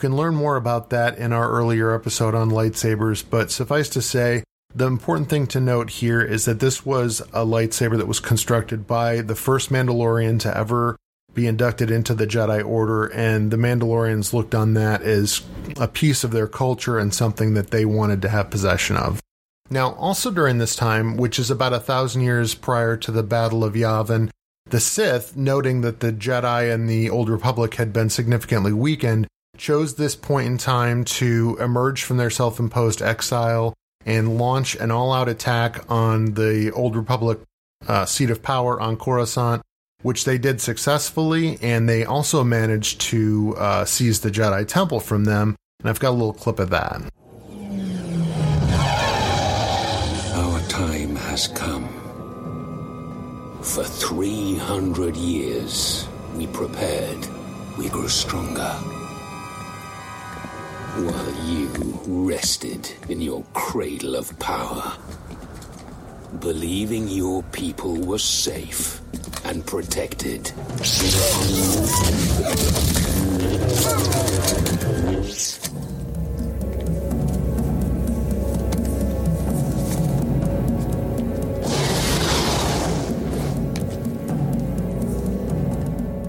You 0.00 0.08
can 0.08 0.16
learn 0.16 0.34
more 0.34 0.56
about 0.56 0.88
that 0.88 1.18
in 1.18 1.30
our 1.30 1.50
earlier 1.50 1.94
episode 1.94 2.34
on 2.34 2.48
lightsabers, 2.48 3.22
but 3.28 3.50
suffice 3.50 3.90
to 3.90 4.00
say, 4.00 4.44
the 4.74 4.86
important 4.86 5.28
thing 5.28 5.46
to 5.48 5.60
note 5.60 5.90
here 5.90 6.22
is 6.22 6.46
that 6.46 6.58
this 6.58 6.86
was 6.86 7.20
a 7.34 7.44
lightsaber 7.44 7.98
that 7.98 8.08
was 8.08 8.18
constructed 8.18 8.86
by 8.86 9.20
the 9.20 9.34
first 9.34 9.68
Mandalorian 9.68 10.40
to 10.40 10.56
ever 10.56 10.96
be 11.34 11.46
inducted 11.46 11.90
into 11.90 12.14
the 12.14 12.26
Jedi 12.26 12.64
Order, 12.64 13.08
and 13.08 13.50
the 13.50 13.58
Mandalorians 13.58 14.32
looked 14.32 14.54
on 14.54 14.72
that 14.72 15.02
as 15.02 15.42
a 15.76 15.86
piece 15.86 16.24
of 16.24 16.30
their 16.30 16.48
culture 16.48 16.98
and 16.98 17.12
something 17.12 17.52
that 17.52 17.70
they 17.70 17.84
wanted 17.84 18.22
to 18.22 18.30
have 18.30 18.48
possession 18.48 18.96
of. 18.96 19.20
Now, 19.68 19.92
also 19.96 20.30
during 20.30 20.56
this 20.56 20.76
time, 20.76 21.18
which 21.18 21.38
is 21.38 21.50
about 21.50 21.74
a 21.74 21.78
thousand 21.78 22.22
years 22.22 22.54
prior 22.54 22.96
to 22.96 23.12
the 23.12 23.22
Battle 23.22 23.62
of 23.62 23.74
Yavin, 23.74 24.30
the 24.64 24.80
Sith, 24.80 25.36
noting 25.36 25.82
that 25.82 26.00
the 26.00 26.10
Jedi 26.10 26.72
and 26.72 26.88
the 26.88 27.10
Old 27.10 27.28
Republic 27.28 27.74
had 27.74 27.92
been 27.92 28.08
significantly 28.08 28.72
weakened, 28.72 29.26
chose 29.60 29.94
this 29.94 30.16
point 30.16 30.46
in 30.46 30.58
time 30.58 31.04
to 31.04 31.56
emerge 31.60 32.02
from 32.02 32.16
their 32.16 32.30
self 32.30 32.58
imposed 32.58 33.02
exile 33.02 33.74
and 34.06 34.38
launch 34.38 34.74
an 34.76 34.90
all 34.90 35.12
out 35.12 35.28
attack 35.28 35.84
on 35.90 36.34
the 36.34 36.72
Old 36.72 36.96
Republic 36.96 37.38
uh, 37.86 38.06
seat 38.06 38.30
of 38.30 38.42
power 38.42 38.80
on 38.80 38.96
Coruscant, 38.96 39.62
which 40.02 40.24
they 40.24 40.38
did 40.38 40.60
successfully, 40.60 41.58
and 41.60 41.88
they 41.88 42.04
also 42.04 42.42
managed 42.42 43.00
to 43.02 43.54
uh, 43.58 43.84
seize 43.84 44.20
the 44.20 44.30
Jedi 44.30 44.66
Temple 44.66 45.00
from 45.00 45.24
them. 45.24 45.54
And 45.80 45.90
I've 45.90 46.00
got 46.00 46.10
a 46.10 46.12
little 46.12 46.32
clip 46.32 46.58
of 46.58 46.70
that. 46.70 47.02
Our 50.34 50.60
time 50.68 51.16
has 51.16 51.48
come. 51.48 51.88
For 53.62 53.84
300 53.84 55.16
years, 55.16 56.08
we 56.34 56.46
prepared, 56.46 57.26
we 57.76 57.90
grew 57.90 58.08
stronger. 58.08 58.74
While 60.96 61.32
you 61.46 61.68
rested 62.06 62.92
in 63.08 63.20
your 63.20 63.44
cradle 63.54 64.16
of 64.16 64.36
power, 64.38 64.92
believing 66.40 67.08
your 67.08 67.42
people 67.44 67.96
were 67.96 68.18
safe 68.18 69.00
and 69.44 69.64
protected. 69.64 70.52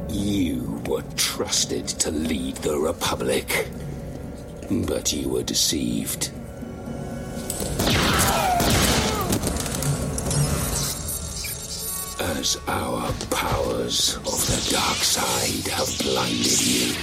You 0.10 0.82
were 0.88 1.03
trusted 1.15 1.88
to 1.88 2.12
lead 2.12 2.56
the 2.58 2.77
Republic, 2.77 3.68
but 4.80 5.12
you 5.12 5.28
were 5.28 5.44
deceived. 5.44 6.32
As 12.20 12.58
our 12.68 13.12
powers 13.30 14.16
of 14.18 14.40
the 14.48 14.70
dark 14.72 14.98
side 14.98 15.68
have 15.74 15.92
blinded 16.00 16.62
you, 16.66 16.96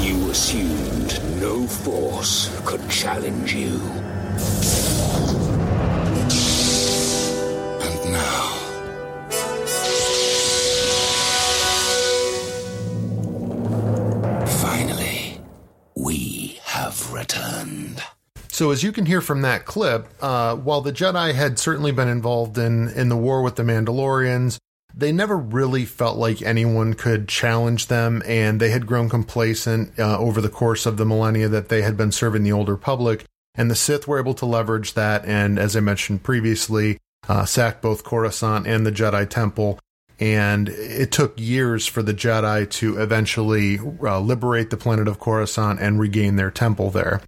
you 0.00 0.30
assumed 0.30 1.20
no 1.40 1.66
force 1.66 2.50
could 2.64 2.88
challenge 2.88 3.52
you. 3.52 4.07
Have 16.88 17.12
returned. 17.12 18.02
So, 18.50 18.70
as 18.70 18.82
you 18.82 18.92
can 18.92 19.04
hear 19.04 19.20
from 19.20 19.42
that 19.42 19.66
clip, 19.66 20.08
uh, 20.20 20.56
while 20.56 20.80
the 20.80 20.92
Jedi 20.92 21.34
had 21.34 21.58
certainly 21.58 21.92
been 21.92 22.08
involved 22.08 22.56
in, 22.56 22.88
in 22.88 23.08
the 23.08 23.16
war 23.16 23.42
with 23.42 23.56
the 23.56 23.62
Mandalorians, 23.62 24.58
they 24.94 25.12
never 25.12 25.36
really 25.36 25.84
felt 25.84 26.16
like 26.16 26.40
anyone 26.40 26.94
could 26.94 27.28
challenge 27.28 27.86
them, 27.86 28.22
and 28.26 28.58
they 28.58 28.70
had 28.70 28.86
grown 28.86 29.10
complacent 29.10 29.98
uh, 29.98 30.18
over 30.18 30.40
the 30.40 30.48
course 30.48 30.86
of 30.86 30.96
the 30.96 31.04
millennia 31.04 31.46
that 31.48 31.68
they 31.68 31.82
had 31.82 31.96
been 31.96 32.10
serving 32.10 32.42
the 32.42 32.52
Old 32.52 32.68
Republic. 32.68 33.24
And 33.54 33.70
the 33.70 33.76
Sith 33.76 34.08
were 34.08 34.18
able 34.18 34.34
to 34.34 34.46
leverage 34.46 34.94
that, 34.94 35.24
and 35.26 35.58
as 35.58 35.76
I 35.76 35.80
mentioned 35.80 36.22
previously, 36.22 36.98
uh, 37.28 37.44
sack 37.44 37.82
both 37.82 38.02
Coruscant 38.02 38.66
and 38.66 38.86
the 38.86 38.92
Jedi 38.92 39.28
Temple. 39.28 39.78
And 40.20 40.68
it 40.68 41.12
took 41.12 41.38
years 41.38 41.86
for 41.86 42.02
the 42.02 42.14
Jedi 42.14 42.68
to 42.70 43.00
eventually 43.00 43.78
uh, 43.78 44.18
liberate 44.18 44.70
the 44.70 44.76
planet 44.76 45.06
of 45.06 45.20
Coruscant 45.20 45.80
and 45.80 46.00
regain 46.00 46.36
their 46.36 46.50
temple 46.50 46.90
there. 46.90 47.22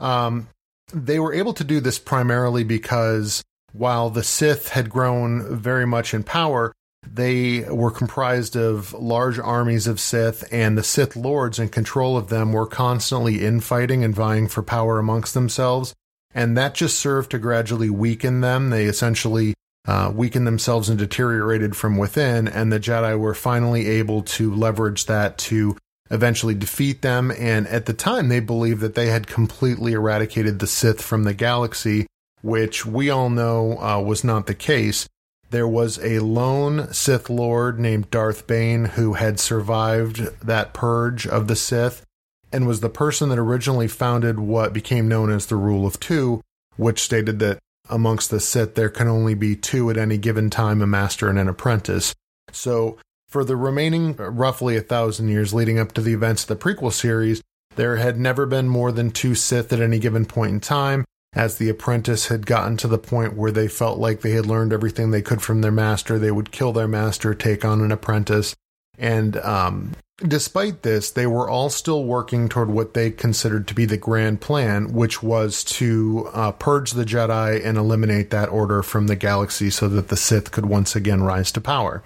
Um, 0.00 0.48
they 0.92 1.20
were 1.20 1.32
able 1.32 1.54
to 1.54 1.64
do 1.64 1.80
this 1.80 1.98
primarily 1.98 2.64
because 2.64 3.42
while 3.72 4.10
the 4.10 4.22
Sith 4.22 4.70
had 4.70 4.90
grown 4.90 5.56
very 5.56 5.86
much 5.86 6.12
in 6.12 6.22
power, 6.22 6.72
they 7.06 7.60
were 7.68 7.90
comprised 7.90 8.56
of 8.56 8.92
large 8.94 9.38
armies 9.38 9.86
of 9.86 10.00
Sith, 10.00 10.44
and 10.50 10.76
the 10.76 10.82
Sith 10.82 11.16
lords 11.16 11.58
in 11.58 11.68
control 11.68 12.16
of 12.16 12.28
them 12.28 12.52
were 12.52 12.66
constantly 12.66 13.44
infighting 13.44 14.02
and 14.02 14.14
vying 14.14 14.48
for 14.48 14.62
power 14.62 14.98
amongst 14.98 15.34
themselves. 15.34 15.94
And 16.34 16.56
that 16.56 16.74
just 16.74 16.98
served 16.98 17.30
to 17.30 17.38
gradually 17.38 17.90
weaken 17.90 18.40
them. 18.40 18.70
They 18.70 18.86
essentially 18.86 19.54
uh, 19.86 20.10
weakened 20.14 20.46
themselves 20.46 20.88
and 20.88 20.98
deteriorated 20.98 21.76
from 21.76 21.96
within, 21.96 22.48
and 22.48 22.72
the 22.72 22.80
Jedi 22.80 23.18
were 23.18 23.34
finally 23.34 23.86
able 23.86 24.22
to 24.22 24.54
leverage 24.54 25.06
that 25.06 25.36
to 25.38 25.76
eventually 26.10 26.54
defeat 26.54 27.02
them. 27.02 27.30
And 27.30 27.66
at 27.68 27.86
the 27.86 27.92
time, 27.92 28.28
they 28.28 28.40
believed 28.40 28.80
that 28.80 28.94
they 28.94 29.08
had 29.08 29.26
completely 29.26 29.92
eradicated 29.92 30.58
the 30.58 30.66
Sith 30.66 31.02
from 31.02 31.24
the 31.24 31.34
galaxy, 31.34 32.06
which 32.40 32.86
we 32.86 33.10
all 33.10 33.30
know 33.30 33.78
uh, 33.78 34.00
was 34.00 34.24
not 34.24 34.46
the 34.46 34.54
case. 34.54 35.08
There 35.50 35.68
was 35.68 35.98
a 35.98 36.18
lone 36.20 36.92
Sith 36.92 37.30
Lord 37.30 37.78
named 37.78 38.10
Darth 38.10 38.46
Bane 38.46 38.86
who 38.86 39.14
had 39.14 39.38
survived 39.38 40.40
that 40.44 40.74
purge 40.74 41.26
of 41.26 41.46
the 41.46 41.56
Sith 41.56 42.04
and 42.52 42.66
was 42.66 42.80
the 42.80 42.88
person 42.88 43.28
that 43.28 43.38
originally 43.38 43.88
founded 43.88 44.38
what 44.38 44.72
became 44.72 45.08
known 45.08 45.30
as 45.30 45.46
the 45.46 45.56
Rule 45.56 45.86
of 45.86 46.00
Two, 46.00 46.40
which 46.76 47.00
stated 47.00 47.38
that 47.40 47.58
amongst 47.88 48.30
the 48.30 48.40
Sith 48.40 48.74
there 48.74 48.88
can 48.88 49.08
only 49.08 49.34
be 49.34 49.56
two 49.56 49.90
at 49.90 49.96
any 49.96 50.18
given 50.18 50.50
time 50.50 50.82
a 50.82 50.86
master 50.86 51.28
and 51.28 51.38
an 51.38 51.48
apprentice. 51.48 52.14
So, 52.52 52.98
for 53.28 53.44
the 53.44 53.56
remaining 53.56 54.14
roughly 54.16 54.76
a 54.76 54.80
thousand 54.80 55.28
years 55.28 55.52
leading 55.52 55.78
up 55.78 55.92
to 55.92 56.00
the 56.00 56.14
events 56.14 56.42
of 56.42 56.48
the 56.48 56.56
prequel 56.56 56.92
series, 56.92 57.42
there 57.76 57.96
had 57.96 58.18
never 58.18 58.46
been 58.46 58.68
more 58.68 58.92
than 58.92 59.10
two 59.10 59.34
Sith 59.34 59.72
at 59.72 59.80
any 59.80 59.98
given 59.98 60.24
point 60.24 60.52
in 60.52 60.60
time, 60.60 61.04
as 61.34 61.58
the 61.58 61.68
apprentice 61.68 62.28
had 62.28 62.46
gotten 62.46 62.76
to 62.76 62.88
the 62.88 62.98
point 62.98 63.36
where 63.36 63.50
they 63.50 63.66
felt 63.66 63.98
like 63.98 64.20
they 64.20 64.30
had 64.32 64.46
learned 64.46 64.72
everything 64.72 65.10
they 65.10 65.22
could 65.22 65.42
from 65.42 65.60
their 65.60 65.72
master, 65.72 66.18
they 66.18 66.30
would 66.30 66.52
kill 66.52 66.72
their 66.72 66.88
master, 66.88 67.34
take 67.34 67.64
on 67.64 67.80
an 67.80 67.90
apprentice. 67.90 68.54
And 68.96 69.36
um, 69.38 69.92
despite 70.18 70.82
this, 70.82 71.10
they 71.10 71.26
were 71.26 71.48
all 71.48 71.70
still 71.70 72.04
working 72.04 72.48
toward 72.48 72.70
what 72.70 72.94
they 72.94 73.10
considered 73.10 73.66
to 73.68 73.74
be 73.74 73.84
the 73.84 73.96
grand 73.96 74.40
plan, 74.40 74.92
which 74.92 75.22
was 75.22 75.64
to 75.64 76.28
uh, 76.32 76.52
purge 76.52 76.92
the 76.92 77.04
Jedi 77.04 77.64
and 77.64 77.76
eliminate 77.76 78.30
that 78.30 78.48
order 78.48 78.82
from 78.82 79.06
the 79.06 79.16
galaxy 79.16 79.70
so 79.70 79.88
that 79.88 80.08
the 80.08 80.16
Sith 80.16 80.50
could 80.50 80.66
once 80.66 80.94
again 80.94 81.22
rise 81.22 81.50
to 81.52 81.60
power. 81.60 82.02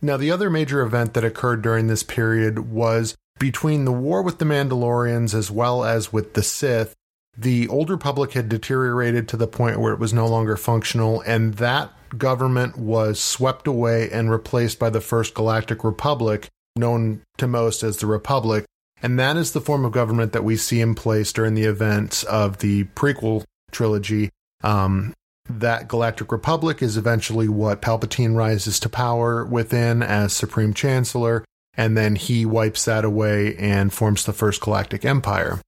Now, 0.00 0.16
the 0.16 0.30
other 0.30 0.50
major 0.50 0.82
event 0.82 1.14
that 1.14 1.24
occurred 1.24 1.62
during 1.62 1.86
this 1.86 2.02
period 2.02 2.70
was 2.70 3.16
between 3.38 3.84
the 3.84 3.92
war 3.92 4.22
with 4.22 4.38
the 4.38 4.44
Mandalorians 4.44 5.34
as 5.34 5.50
well 5.50 5.84
as 5.84 6.12
with 6.12 6.34
the 6.34 6.42
Sith 6.42 6.94
the 7.36 7.66
Old 7.68 7.88
Republic 7.88 8.32
had 8.32 8.48
deteriorated 8.48 9.26
to 9.28 9.36
the 9.36 9.46
point 9.46 9.80
where 9.80 9.92
it 9.92 9.98
was 9.98 10.12
no 10.12 10.26
longer 10.26 10.56
functional, 10.56 11.22
and 11.22 11.54
that 11.54 11.90
government 12.18 12.76
was 12.76 13.20
swept 13.20 13.66
away 13.66 14.10
and 14.10 14.30
replaced 14.30 14.78
by 14.78 14.90
the 14.90 15.00
First 15.00 15.34
Galactic 15.34 15.82
Republic, 15.82 16.48
known 16.76 17.22
to 17.38 17.46
most 17.46 17.82
as 17.82 17.98
the 17.98 18.06
Republic. 18.06 18.64
And 19.02 19.18
that 19.18 19.36
is 19.36 19.52
the 19.52 19.60
form 19.60 19.84
of 19.84 19.92
government 19.92 20.32
that 20.32 20.44
we 20.44 20.56
see 20.56 20.80
in 20.80 20.94
place 20.94 21.32
during 21.32 21.54
the 21.54 21.64
events 21.64 22.22
of 22.24 22.58
the 22.58 22.84
prequel 22.84 23.44
trilogy. 23.70 24.30
Um, 24.62 25.12
that 25.48 25.88
Galactic 25.88 26.30
Republic 26.30 26.82
is 26.82 26.96
eventually 26.96 27.48
what 27.48 27.82
Palpatine 27.82 28.36
rises 28.36 28.78
to 28.80 28.88
power 28.88 29.44
within 29.44 30.02
as 30.02 30.32
Supreme 30.32 30.72
Chancellor, 30.72 31.44
and 31.74 31.96
then 31.96 32.14
he 32.14 32.46
wipes 32.46 32.84
that 32.84 33.04
away 33.04 33.56
and 33.56 33.92
forms 33.92 34.24
the 34.24 34.32
First 34.32 34.60
Galactic 34.60 35.04
Empire. 35.04 35.60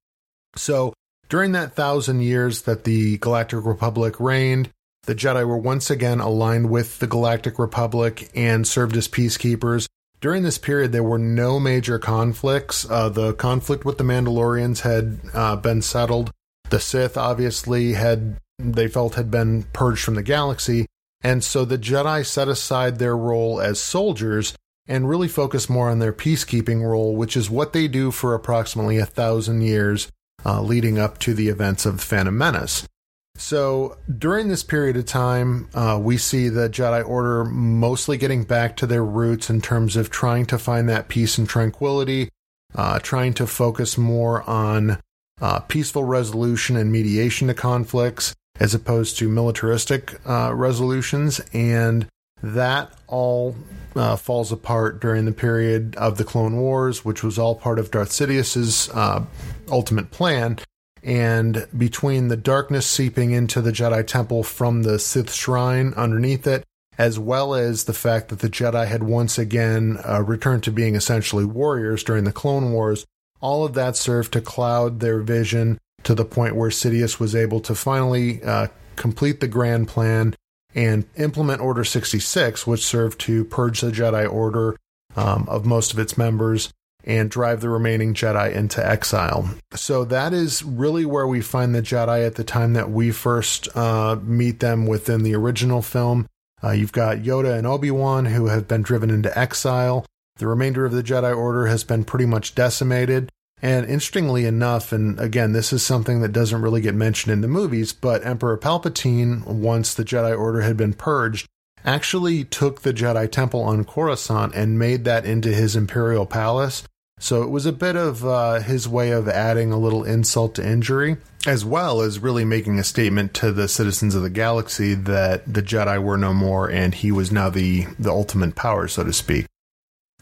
So 0.55 0.95
during 1.29 1.53
that 1.53 1.75
thousand 1.75 2.21
years 2.21 2.63
that 2.63 2.85
the 2.85 3.19
Galactic 3.19 3.65
Republic 3.65 4.21
reigned, 4.21 4.71
the 5.05 5.15
Jedi 5.15 5.47
were 5.47 5.59
once 5.59 5.91
again 5.91 6.21
aligned 6.21 6.71
with 6.71 6.99
the 7.01 7.07
Galactic 7.07 7.59
Republic 7.59 8.31
and 8.35 8.67
served 8.67 8.97
as 8.97 9.09
peacekeepers. 9.09 9.87
During 10.25 10.43
this 10.43 10.57
period, 10.57 10.93
there 10.93 11.03
were 11.03 11.19
no 11.19 11.61
major 11.61 11.99
conflicts. 11.99 12.89
Uh, 12.89 13.11
the 13.11 13.35
conflict 13.35 13.85
with 13.85 13.99
the 13.99 14.05
Mandalorians 14.05 14.81
had 14.81 15.21
uh, 15.35 15.55
been 15.57 15.83
settled. 15.83 16.31
The 16.71 16.81
Sith, 16.81 17.19
obviously, 17.19 17.93
had 17.93 18.39
they 18.59 18.89
felt 18.89 19.17
had 19.17 19.31
been 19.31 19.65
purged 19.75 20.03
from 20.03 20.15
the 20.15 20.23
galaxy, 20.23 20.87
and 21.21 21.45
so 21.45 21.67
the 21.67 21.77
Jedi 21.77 22.25
set 22.25 22.49
aside 22.49 22.99
their 22.99 23.15
role 23.15 23.61
as 23.61 23.79
soldiers 23.79 24.55
and 24.89 25.11
really 25.11 25.29
focused 25.29 25.69
more 25.69 25.91
on 25.91 25.99
their 25.99 26.11
peacekeeping 26.11 26.83
role, 26.83 27.15
which 27.15 27.37
is 27.37 27.51
what 27.51 27.75
they 27.75 27.87
do 27.87 28.11
for 28.11 28.33
approximately 28.33 28.97
a 28.97 29.05
thousand 29.05 29.61
years 29.61 30.11
uh, 30.47 30.63
leading 30.63 30.99
up 30.99 31.19
to 31.19 31.35
the 31.35 31.49
events 31.49 31.85
of 31.85 31.99
the 31.99 32.03
Phantom 32.03 32.39
Menace. 32.39 32.87
So 33.37 33.99
during 34.19 34.49
this 34.49 34.63
period 34.63 34.97
of 34.97 35.07
time, 35.07 35.69
uh, 35.75 35.99
we 36.01 36.17
see 36.17 36.49
the 36.49 36.69
Jedi 36.69 37.07
Order 37.07 37.45
mostly 37.45 38.17
getting 38.17 38.45
back 38.45 38.77
to 38.77 38.87
their 38.87 39.05
roots 39.05 39.51
in 39.51 39.61
terms 39.61 39.97
of 39.97 40.11
trying 40.11 40.47
to 40.47 40.59
find 40.59 40.89
that 40.89 41.09
peace 41.09 41.37
and 41.37 41.49
tranquility, 41.49 42.31
uh, 42.75 43.01
trying 43.01 43.35
to 43.35 43.47
focus 43.47 43.99
more 43.99 44.49
on 44.49 44.99
uh, 45.41 45.61
peaceful 45.61 46.05
resolution 46.05 46.77
and 46.77 46.93
mediation 46.93 47.49
to 47.49 47.55
conflicts. 47.55 48.35
as 48.61 48.73
opposed 48.73 49.19
to 49.19 49.29
militaristic 49.29 50.15
uh, 50.29 50.55
resolutions. 50.55 51.41
And 51.53 52.07
that 52.43 52.93
all 53.09 53.57
uh, 53.97 54.17
falls 54.17 54.53
apart 54.53 55.01
during 55.01 55.25
the 55.25 55.33
period 55.33 55.97
of 55.97 56.19
the 56.19 56.25
Clone 56.25 56.57
Wars, 56.57 57.05
which 57.05 57.23
was 57.23 57.39
all 57.39 57.55
part 57.55 57.79
of 57.79 57.91
Darth 57.91 58.13
Sidious's 58.13 58.89
uh, 58.91 59.25
ultimate 59.71 60.11
plan. 60.11 60.59
And 61.05 61.69
between 61.77 62.29
the 62.29 62.37
darkness 62.37 62.87
seeping 62.87 63.33
into 63.33 63.61
the 63.61 63.73
Jedi 63.73 64.07
Temple 64.07 64.43
from 64.43 64.83
the 64.83 64.99
Sith 64.99 65.33
Shrine 65.33 65.93
underneath 65.95 66.47
it, 66.47 66.65
as 66.97 67.19
well 67.19 67.55
as 67.55 67.85
the 67.85 67.93
fact 67.93 68.29
that 68.29 68.39
the 68.39 68.49
Jedi 68.49 68.87
had 68.87 69.03
once 69.03 69.39
again 69.39 69.99
uh, 70.09 70.23
returned 70.23 70.63
to 70.65 70.73
being 70.73 70.95
essentially 70.95 71.45
warriors 71.45 72.05
during 72.05 72.25
the 72.25 72.33
Clone 72.33 72.73
Wars, 72.73 73.05
all 73.41 73.65
of 73.65 73.75
that 73.75 73.97
served 73.97 74.33
to 74.33 74.41
cloud 74.41 75.01
their 75.01 75.21
vision 75.21 75.79
to 76.05 76.15
the 76.15 76.25
point 76.25 76.57
where 76.57 76.71
Sidious 76.71 77.19
was 77.21 77.35
able 77.35 77.61
to 77.61 77.75
finally 77.75 78.43
uh, 78.43 78.69
complete 78.97 79.41
the 79.41 79.49
grand 79.49 79.89
plan 79.89 80.35
and 80.75 81.05
implement 81.17 81.61
Order 81.61 81.85
66, 81.85 82.67
which 82.67 82.85
served 82.85 83.21
to 83.21 83.45
purge 83.45 83.81
the 83.81 83.91
Jedi 83.91 84.31
Order 84.31 84.77
um, 85.17 85.47
of 85.49 85.67
most 85.67 85.93
of 85.93 85.99
its 85.99 86.17
members 86.17 86.73
and 87.05 87.31
drive 87.31 87.61
the 87.61 87.69
remaining 87.69 88.15
Jedi 88.15 88.55
into 88.55 88.85
exile. 88.85 89.51
So 89.75 90.05
that 90.07 90.33
is 90.33 90.63
really 90.63 91.05
where 91.05 91.27
we 91.27 91.41
find 91.41 91.75
the 91.75 91.83
Jedi 91.83 92.27
at 92.27 92.37
the 92.37 92.45
time 92.45 92.73
that 92.73 92.91
we 92.91 93.11
first 93.11 93.69
uh, 93.77 94.17
meet 94.23 94.61
them 94.61 94.87
within 94.87 95.23
the 95.23 95.35
original 95.35 95.83
film. 95.83 96.27
Uh, 96.63 96.71
you've 96.71 96.93
got 96.93 97.19
Yoda 97.19 97.57
and 97.59 97.67
Obi 97.67 97.91
Wan 97.91 98.25
who 98.25 98.47
have 98.47 98.67
been 98.67 98.83
driven 98.83 99.11
into 99.11 99.37
exile. 99.39 100.07
The 100.37 100.47
remainder 100.47 100.85
of 100.85 100.93
the 100.93 101.03
Jedi 101.03 101.37
Order 101.37 101.67
has 101.67 101.85
been 101.85 102.05
pretty 102.05 102.27
much 102.27 102.55
decimated. 102.55 103.31
And 103.63 103.87
interestingly 103.87 104.47
enough, 104.47 104.93
and 104.93 105.19
again, 105.21 105.53
this 105.53 105.73
is 105.73 105.83
something 105.83 106.21
that 106.21 106.33
doesn't 106.33 106.61
really 106.61 106.81
get 106.81 106.95
mentioned 106.95 107.33
in 107.33 107.41
the 107.41 107.49
movies, 107.49 107.93
but 107.93 108.25
Emperor 108.27 108.59
Palpatine, 108.59 109.47
once 109.47 109.95
the 109.95 110.05
Jedi 110.05 110.37
Order 110.37 110.63
had 110.63 110.77
been 110.77 110.93
purged, 110.93 111.47
actually 111.85 112.45
took 112.45 112.83
the 112.83 112.93
Jedi 112.93 113.31
Temple 113.31 113.63
on 113.63 113.85
Coruscant 113.85 114.55
and 114.55 114.79
made 114.79 115.05
that 115.05 115.25
into 115.25 115.51
his 115.51 115.77
Imperial 115.77 116.27
Palace. 116.27 116.83
So 117.19 117.43
it 117.43 117.51
was 117.51 117.65
a 117.65 117.73
bit 117.73 117.97
of 117.97 118.25
uh, 118.25 118.61
his 118.61 118.89
way 118.89 119.11
of 119.11 119.29
adding 119.29 119.73
a 119.73 119.79
little 119.79 120.05
insult 120.05 120.57
to 120.57 120.67
injury, 120.67 121.17
as 121.47 121.65
well 121.65 122.01
as 122.01 122.19
really 122.19 122.45
making 122.45 122.79
a 122.79 122.85
statement 122.85 123.35
to 123.35 123.53
the 123.53 123.69
citizens 123.69 124.15
of 124.15 124.23
the 124.23 124.31
galaxy 124.31 124.95
that 124.95 125.53
the 125.53 125.63
Jedi 125.63 126.03
were 126.03 126.19
no 126.19 126.35
more 126.35 126.69
and 126.71 126.95
he 126.95 127.13
was 127.13 127.33
now 127.33 127.49
the, 127.49 127.87
the 127.99 128.11
ultimate 128.11 128.57
power, 128.57 128.89
so 128.89 129.05
to 129.05 129.13
speak. 129.13 129.47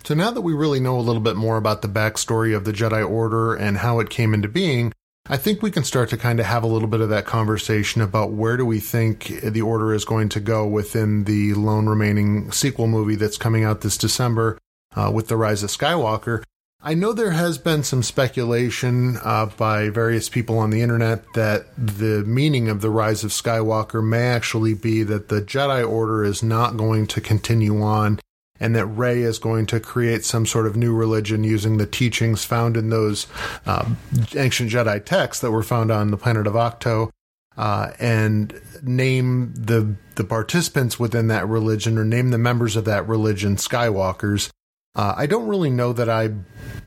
So 0.05 0.15
now 0.15 0.31
that 0.33 0.41
we 0.43 0.53
really 0.53 0.81
know 0.81 0.99
a 0.99 1.01
little 1.01 1.23
bit 1.23 1.37
more 1.37 1.57
about 1.57 1.83
the 1.83 1.89
backstory 1.89 2.57
of 2.57 2.65
the 2.65 2.73
Jedi 2.73 3.09
Order 3.09 3.55
and 3.55 3.79
how 3.79 4.01
it 4.01 4.11
came 4.11 4.35
into 4.35 4.49
being, 4.49 4.93
I 5.29 5.37
think 5.37 5.63
we 5.63 5.71
can 5.71 5.85
start 5.85 6.11
to 6.11 6.17
kind 6.17 6.41
of 6.41 6.47
have 6.47 6.65
a 6.65 6.69
little 6.69 6.89
bit 6.89 7.01
of 7.01 7.09
that 7.11 7.25
conversation 7.25 8.01
about 8.01 8.33
where 8.33 8.57
do 8.57 8.67
we 8.67 8.81
think 8.81 9.27
the 9.43 9.63
Order 9.63 9.95
is 9.95 10.05
going 10.05 10.29
to 10.31 10.41
go 10.41 10.67
within 10.67 11.25
the 11.25 11.55
lone 11.55 11.89
remaining 11.89 12.51
sequel 12.51 12.89
movie 12.89 13.15
that's 13.15 13.39
coming 13.39 13.63
out 13.63 13.83
this 13.83 13.97
December 13.97 14.59
uh, 14.97 15.11
with 15.15 15.29
The 15.29 15.37
Rise 15.37 15.63
of 15.63 15.71
Skywalker. 15.71 16.43
I 16.85 16.95
know 16.95 17.13
there 17.13 17.31
has 17.31 17.59
been 17.59 17.85
some 17.85 18.03
speculation 18.03 19.17
uh, 19.23 19.47
by 19.47 19.89
various 19.89 20.29
people 20.29 20.59
on 20.59 20.71
the 20.71 20.83
internet 20.83 21.23
that 21.35 21.67
the 21.77 22.25
meaning 22.27 22.69
of 22.69 22.81
the 22.81 22.91
rise 22.91 23.23
of 23.23 23.31
Skywalker 23.31 24.05
may 24.05 24.27
actually 24.27 24.75
be 24.75 25.05
that 25.05 25.29
the 25.29 25.41
Jedi 25.41 25.89
Order 25.89 26.25
is 26.25 26.43
not 26.43 26.77
going 26.77 27.07
to 27.07 27.21
continue 27.21 27.81
on 27.81 28.19
and 28.59 28.75
that 28.75 28.87
Rey 28.87 29.23
is 29.23 29.39
going 29.39 29.67
to 29.67 29.79
create 29.79 30.25
some 30.25 30.45
sort 30.45 30.67
of 30.67 30.75
new 30.75 30.93
religion 30.93 31.45
using 31.45 31.79
the 31.79 31.87
teachings 31.87 32.45
found 32.45 32.77
in 32.77 32.91
those 32.91 33.29
uh, 33.65 33.89
ancient 34.35 34.71
Jedi 34.71 35.05
texts 35.05 35.41
that 35.41 35.53
were 35.53 35.63
found 35.63 35.93
on 35.93 36.11
the 36.11 36.17
planet 36.17 36.49
of 36.49 36.55
Ahch-To. 36.55 37.11
Uh, 37.55 37.93
and 37.99 38.59
name 38.83 39.53
the 39.55 39.95
the 40.15 40.25
participants 40.25 40.99
within 40.99 41.29
that 41.29 41.47
religion 41.47 41.99
or 41.99 42.05
name 42.05 42.31
the 42.31 42.39
members 42.39 42.77
of 42.77 42.87
that 42.87 43.07
religion 43.07 43.57
Skywalkers. 43.57 44.49
Uh, 44.95 45.15
I 45.17 45.27
don't 45.27 45.49
really 45.49 45.71
know 45.71 45.93
that 45.93 46.09
I 46.09 46.31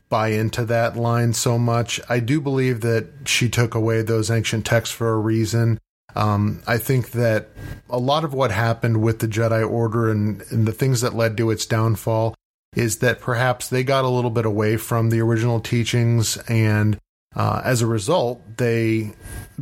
buy 0.08 0.28
into 0.28 0.64
that 0.66 0.96
line 0.96 1.32
so 1.32 1.58
much. 1.58 2.00
I 2.08 2.20
do 2.20 2.40
believe 2.40 2.80
that 2.82 3.08
she 3.24 3.48
took 3.48 3.74
away 3.74 4.02
those 4.02 4.30
ancient 4.30 4.64
texts 4.64 4.94
for 4.94 5.12
a 5.12 5.18
reason. 5.18 5.78
Um, 6.14 6.62
I 6.66 6.78
think 6.78 7.10
that 7.10 7.48
a 7.90 7.98
lot 7.98 8.24
of 8.24 8.32
what 8.32 8.50
happened 8.50 9.02
with 9.02 9.18
the 9.18 9.28
Jedi 9.28 9.68
Order 9.68 10.10
and, 10.10 10.42
and 10.50 10.66
the 10.66 10.72
things 10.72 11.00
that 11.00 11.14
led 11.14 11.36
to 11.36 11.50
its 11.50 11.66
downfall 11.66 12.34
is 12.74 12.98
that 12.98 13.20
perhaps 13.20 13.68
they 13.68 13.82
got 13.82 14.04
a 14.04 14.08
little 14.08 14.30
bit 14.30 14.46
away 14.46 14.76
from 14.76 15.10
the 15.10 15.20
original 15.20 15.60
teachings 15.60 16.36
and 16.48 16.98
uh, 17.36 17.60
as 17.64 17.82
a 17.82 17.86
result, 17.86 18.40
they 18.56 19.12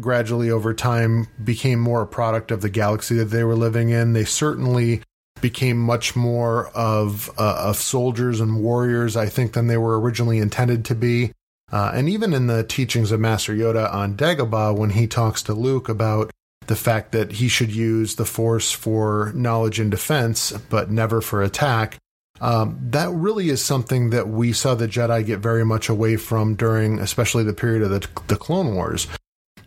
gradually 0.01 0.49
over 0.49 0.73
time 0.73 1.27
became 1.43 1.81
more 1.81 2.03
a 2.03 2.07
product 2.07 2.53
of 2.53 2.61
the 2.61 2.69
galaxy 2.69 3.17
that 3.17 3.27
they 3.27 3.43
were 3.43 3.57
living 3.57 3.91
in. 3.91 4.13
They 4.13 4.25
certainly 4.25 5.03
became 5.41 5.79
much 5.79 6.17
more 6.17 6.69
of 6.69 7.31
uh, 7.39 7.57
of 7.69 7.77
soldiers 7.77 8.41
and 8.41 8.63
warriors, 8.63 9.17
I 9.17 9.27
think, 9.27 9.53
than 9.53 9.67
they 9.67 9.77
were 9.77 10.01
originally 10.01 10.39
intended 10.39 10.85
to 10.87 10.95
be. 10.95 11.33
Uh, 11.73 11.93
and 11.95 12.09
even 12.09 12.33
in 12.33 12.47
the 12.47 12.63
teachings 12.63 13.11
of 13.11 13.21
Master 13.21 13.53
Yoda 13.53 13.93
on 13.93 14.17
Dagobah, 14.17 14.77
when 14.77 14.91
he 14.91 15.07
talks 15.07 15.43
to 15.45 15.55
Luke 15.55 15.89
about 15.89 16.31
the 16.67 16.77
fact 16.77 17.13
that 17.13 17.33
he 17.33 17.49
should 17.49 17.75
use 17.75 18.15
the 18.15 18.25
Force 18.25 18.71
for 18.71 19.33
knowledge 19.35 19.81
and 19.81 19.91
defense, 19.91 20.53
but 20.71 20.91
never 20.91 21.21
for 21.21 21.43
attack, 21.43 21.99
um, 22.41 22.79
that 22.81 23.11
really 23.11 23.49
is 23.49 23.63
something 23.63 24.11
that 24.11 24.29
we 24.29 24.53
saw 24.53 24.75
the 24.75 24.89
Jedi 24.89 25.25
get 25.25 25.39
very 25.39 25.65
much 25.65 25.89
away 25.89 26.17
from 26.17 26.55
during, 26.55 26.99
especially 26.99 27.45
the 27.45 27.53
period 27.53 27.83
of 27.83 27.91
the, 27.91 28.07
the 28.29 28.37
Clone 28.37 28.75
Wars. 28.75 29.07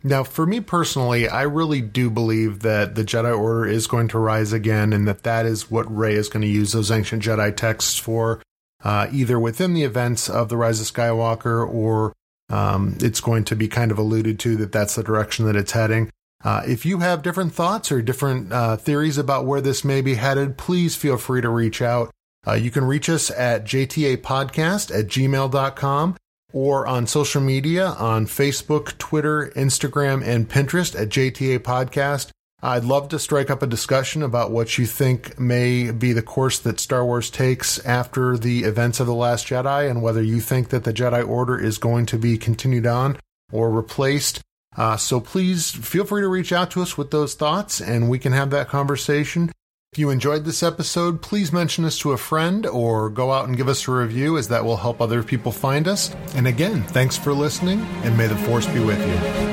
Now, 0.04 0.24
for 0.24 0.46
me 0.46 0.60
personally, 0.60 1.28
I 1.28 1.44
really 1.44 1.82
do 1.82 2.10
believe 2.10 2.60
that 2.60 2.96
the 2.96 3.04
Jedi 3.04 3.38
Order 3.38 3.66
is 3.66 3.88
going 3.88 4.08
to 4.10 4.20
rise 4.20 4.54
again, 4.54 4.94
and 4.94 5.08
that 5.08 5.24
that 5.24 5.46
is 5.46 5.72
what 5.72 5.94
Rey 5.96 6.16
is 6.16 6.30
going 6.30 6.42
to 6.42 6.48
use 6.48 6.72
those 6.72 6.92
ancient 6.92 7.24
Jedi 7.24 7.56
texts 7.56 7.98
for, 7.98 8.42
uh, 8.84 9.08
either 9.12 9.40
within 9.40 9.74
the 9.74 9.84
events 9.84 10.30
of 10.30 10.50
the 10.50 10.58
Rise 10.58 10.80
of 10.80 10.88
Skywalker, 10.88 11.68
or 11.68 12.14
um, 12.50 12.98
it's 13.02 13.22
going 13.22 13.44
to 13.46 13.56
be 13.56 13.68
kind 13.68 13.92
of 13.92 13.98
alluded 13.98 14.40
to 14.40 14.56
that 14.58 14.72
that's 14.72 14.96
the 14.96 15.04
direction 15.04 15.46
that 15.46 15.56
it's 15.56 15.72
heading. 15.72 16.10
Uh, 16.44 16.62
if 16.68 16.86
you 16.86 17.00
have 17.00 17.24
different 17.24 17.54
thoughts 17.54 17.92
or 17.92 18.02
different 18.02 18.54
uh, 18.54 18.78
theories 18.78 19.18
about 19.18 19.46
where 19.46 19.62
this 19.62 19.84
may 19.84 20.02
be 20.02 20.16
headed, 20.16 20.58
please 20.58 20.96
feel 20.96 21.18
free 21.18 21.42
to 21.42 21.50
reach 21.50 21.82
out. 21.82 22.12
Uh, 22.46 22.54
you 22.54 22.72
can 22.72 22.86
reach 22.86 23.10
us 23.10 23.30
at 23.32 23.66
jtapodcast 23.66 24.98
at 24.98 25.08
gmail.com 25.08 26.16
or 26.54 26.88
on 26.88 27.08
social 27.08 27.42
media 27.42 27.88
on 27.88 28.26
Facebook, 28.26 28.98
Twitter, 28.98 29.52
Instagram, 29.56 30.26
and 30.26 30.50
Pinterest 30.50 31.00
at 31.00 31.10
JTA 31.10 31.60
Podcast. 31.60 32.32
I'd 32.62 32.86
love 32.86 33.10
to 33.10 33.20
strike 33.20 33.52
up 33.52 33.62
a 33.62 33.68
discussion 33.68 34.24
about 34.24 34.50
what 34.50 34.80
you 34.80 34.88
think 34.88 35.40
may 35.40 35.92
be 35.92 36.12
the 36.12 36.24
course 36.24 36.58
that 36.60 36.80
Star 36.80 37.06
Wars 37.06 37.30
takes 37.30 37.78
after 37.86 38.36
the 38.36 38.64
events 38.64 39.00
of 39.00 39.06
The 39.06 39.14
Last 39.14 39.46
Jedi 39.46 39.88
and 39.90 40.02
whether 40.02 40.24
you 40.24 40.40
think 40.40 40.70
that 40.70 40.84
the 40.84 40.94
Jedi 40.94 41.28
Order 41.28 41.60
is 41.60 41.78
going 41.78 42.08
to 42.08 42.18
be 42.18 42.36
continued 42.38 42.88
on 42.88 43.18
or 43.52 43.70
replaced. 43.70 44.42
Uh, 44.76 44.98
so 44.98 45.20
please 45.20 45.70
feel 45.70 46.06
free 46.06 46.22
to 46.22 46.28
reach 46.28 46.52
out 46.52 46.72
to 46.72 46.82
us 46.82 46.98
with 46.98 47.12
those 47.12 47.36
thoughts 47.36 47.80
and 47.80 48.10
we 48.10 48.18
can 48.18 48.34
have 48.34 48.50
that 48.50 48.70
conversation. 48.70 49.52
If 49.98 50.02
you 50.02 50.12
enjoyed 50.12 50.46
this 50.46 50.62
episode, 50.62 51.24
please 51.24 51.52
mention 51.52 51.84
us 51.84 51.98
to 51.98 52.12
a 52.12 52.18
friend 52.18 52.68
or 52.68 53.10
go 53.10 53.32
out 53.32 53.48
and 53.48 53.58
give 53.58 53.68
us 53.68 53.88
a 53.88 53.92
review, 53.92 54.38
as 54.38 54.48
that 54.50 54.64
will 54.64 54.78
help 54.78 55.02
other 55.02 55.24
people 55.24 55.52
find 55.52 55.88
us. 55.88 56.16
And 56.36 56.46
again, 56.46 56.84
thanks 56.84 57.18
for 57.18 57.34
listening, 57.34 57.80
and 58.04 58.16
may 58.16 58.28
the 58.28 58.36
Force 58.36 58.68
be 58.68 58.80
with 58.80 59.00
you. 59.00 59.47